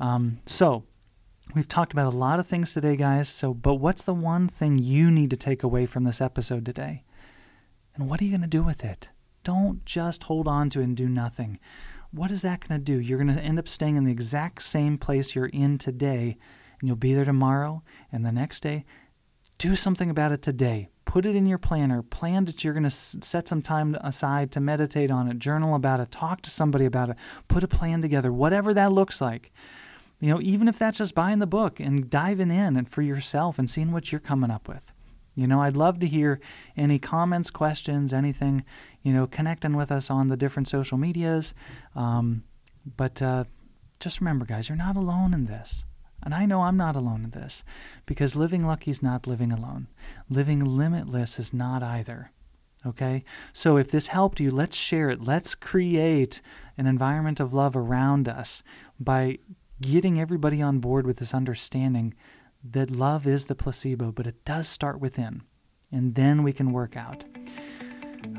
Um, 0.00 0.38
so 0.46 0.84
We've 1.54 1.68
talked 1.68 1.92
about 1.92 2.12
a 2.12 2.16
lot 2.16 2.40
of 2.40 2.46
things 2.46 2.74
today, 2.74 2.96
guys. 2.96 3.28
So, 3.28 3.54
but 3.54 3.74
what's 3.74 4.04
the 4.04 4.14
one 4.14 4.48
thing 4.48 4.78
you 4.78 5.10
need 5.10 5.30
to 5.30 5.36
take 5.36 5.62
away 5.62 5.86
from 5.86 6.04
this 6.04 6.20
episode 6.20 6.64
today? 6.66 7.04
And 7.96 8.08
what 8.08 8.20
are 8.20 8.24
you 8.24 8.30
going 8.30 8.42
to 8.42 8.46
do 8.46 8.62
with 8.62 8.84
it? 8.84 9.08
Don't 9.42 9.84
just 9.84 10.24
hold 10.24 10.46
on 10.46 10.70
to 10.70 10.80
it 10.80 10.84
and 10.84 10.96
do 10.96 11.08
nothing. 11.08 11.58
What 12.10 12.30
is 12.30 12.42
that 12.42 12.66
going 12.66 12.78
to 12.78 12.84
do? 12.84 12.98
You're 13.00 13.18
going 13.18 13.34
to 13.34 13.42
end 13.42 13.58
up 13.58 13.68
staying 13.68 13.96
in 13.96 14.04
the 14.04 14.12
exact 14.12 14.62
same 14.62 14.98
place 14.98 15.34
you're 15.34 15.46
in 15.46 15.78
today, 15.78 16.36
and 16.80 16.88
you'll 16.88 16.96
be 16.96 17.14
there 17.14 17.24
tomorrow 17.24 17.82
and 18.12 18.24
the 18.24 18.32
next 18.32 18.60
day. 18.60 18.84
Do 19.58 19.74
something 19.74 20.10
about 20.10 20.32
it 20.32 20.42
today. 20.42 20.90
Put 21.06 21.24
it 21.24 21.34
in 21.34 21.46
your 21.46 21.58
planner. 21.58 22.02
Plan 22.02 22.44
that 22.44 22.62
you're 22.62 22.74
going 22.74 22.84
to 22.84 22.90
set 22.90 23.48
some 23.48 23.62
time 23.62 23.94
aside 24.02 24.52
to 24.52 24.60
meditate 24.60 25.10
on 25.10 25.28
it, 25.28 25.38
journal 25.38 25.74
about 25.74 26.00
it, 26.00 26.10
talk 26.10 26.42
to 26.42 26.50
somebody 26.50 26.84
about 26.84 27.10
it, 27.10 27.16
put 27.48 27.64
a 27.64 27.68
plan 27.68 28.02
together, 28.02 28.32
whatever 28.32 28.74
that 28.74 28.92
looks 28.92 29.20
like. 29.20 29.50
You 30.20 30.28
know, 30.28 30.40
even 30.40 30.68
if 30.68 30.78
that's 30.78 30.98
just 30.98 31.14
buying 31.14 31.38
the 31.38 31.46
book 31.46 31.80
and 31.80 32.10
diving 32.10 32.50
in 32.50 32.76
and 32.76 32.88
for 32.88 33.02
yourself 33.02 33.58
and 33.58 33.70
seeing 33.70 33.92
what 33.92 34.12
you're 34.12 34.18
coming 34.18 34.50
up 34.50 34.68
with. 34.68 34.92
You 35.36 35.46
know, 35.46 35.60
I'd 35.62 35.76
love 35.76 36.00
to 36.00 36.06
hear 36.06 36.40
any 36.76 36.98
comments, 36.98 37.50
questions, 37.50 38.12
anything, 38.12 38.64
you 39.02 39.12
know, 39.12 39.26
connecting 39.26 39.76
with 39.76 39.92
us 39.92 40.10
on 40.10 40.28
the 40.28 40.36
different 40.36 40.66
social 40.66 40.96
medias. 40.96 41.54
Um, 41.94 42.42
but 42.96 43.20
uh, 43.20 43.44
just 44.00 44.20
remember, 44.20 44.46
guys, 44.46 44.68
you're 44.68 44.76
not 44.76 44.96
alone 44.96 45.34
in 45.34 45.44
this. 45.44 45.84
And 46.22 46.34
I 46.34 46.46
know 46.46 46.62
I'm 46.62 46.78
not 46.78 46.96
alone 46.96 47.22
in 47.24 47.30
this 47.30 47.62
because 48.06 48.34
living 48.34 48.66
lucky 48.66 48.90
is 48.90 49.02
not 49.02 49.26
living 49.26 49.52
alone. 49.52 49.88
Living 50.28 50.64
limitless 50.64 51.38
is 51.38 51.52
not 51.52 51.82
either. 51.82 52.32
Okay? 52.84 53.22
So 53.52 53.76
if 53.76 53.90
this 53.90 54.08
helped 54.08 54.40
you, 54.40 54.50
let's 54.50 54.76
share 54.76 55.10
it. 55.10 55.22
Let's 55.22 55.54
create 55.54 56.40
an 56.78 56.86
environment 56.86 57.40
of 57.40 57.52
love 57.52 57.76
around 57.76 58.28
us 58.28 58.62
by 58.98 59.38
getting 59.80 60.18
everybody 60.18 60.62
on 60.62 60.78
board 60.78 61.06
with 61.06 61.18
this 61.18 61.34
understanding 61.34 62.14
that 62.72 62.90
love 62.90 63.26
is 63.26 63.46
the 63.46 63.54
placebo, 63.54 64.12
but 64.12 64.26
it 64.26 64.44
does 64.44 64.68
start 64.68 65.00
within, 65.00 65.42
and 65.92 66.14
then 66.14 66.42
we 66.42 66.52
can 66.52 66.72
work 66.72 66.96
out. 66.96 67.24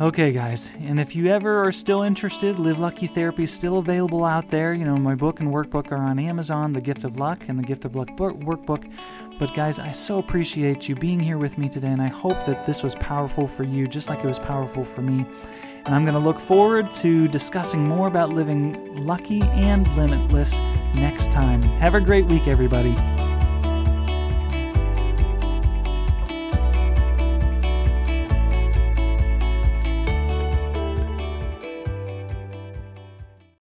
Okay, 0.02 0.32
guys, 0.32 0.76
and 0.80 1.00
if 1.00 1.16
you 1.16 1.28
ever 1.28 1.64
are 1.64 1.72
still 1.72 2.04
interested, 2.04 2.60
Live 2.60 2.78
Lucky 2.78 3.08
Therapy 3.08 3.44
is 3.44 3.54
still 3.54 3.78
available 3.78 4.26
out 4.26 4.50
there. 4.50 4.74
You 4.74 4.86
know, 4.86 4.98
my 4.98 5.16
book 5.16 5.40
and 5.40 5.50
workbook 5.50 5.92
are 5.92 5.98
on 5.98 6.20
Amazon, 6.20 6.74
The 6.74 6.82
Gift 6.82 7.04
of 7.04 7.18
Luck 7.18 7.48
and 7.48 7.58
The 7.58 7.64
Gift 7.64 7.86
of 7.86 7.96
Luck 7.96 8.10
workbook. 8.10 8.92
But, 9.40 9.56
guys, 9.56 9.80
I 9.80 9.92
so 9.92 10.20
appreciate 10.20 10.88
you 10.88 10.96
being 10.96 11.20
here 11.20 11.38
with 11.38 11.58
me 11.58 11.70
today, 11.70 11.88
and 11.88 12.02
I 12.02 12.10
hope 12.10 12.46
that 12.46 12.66
this 12.66 12.84
was 12.84 12.96
powerful 12.96 13.48
for 13.48 13.64
you, 13.64 13.88
just 13.88 14.10
like 14.10 14.24
it 14.24 14.28
was 14.28 14.40
powerful 14.40 14.84
for 14.84 15.02
me. 15.02 15.26
And 15.86 15.96
I'm 15.96 16.04
going 16.04 16.16
to 16.16 16.20
look 16.20 16.40
forward 16.40 16.94
to 16.96 17.28
discussing 17.28 17.88
more 17.88 18.08
about 18.08 18.30
living 18.30 19.06
lucky 19.06 19.42
and 19.42 19.88
limitless 19.96 20.60
next 20.94 21.32
time. 21.32 21.64
Have 21.64 21.96
a 21.96 22.02
great 22.02 22.26
week, 22.26 22.48
everybody. 22.48 22.94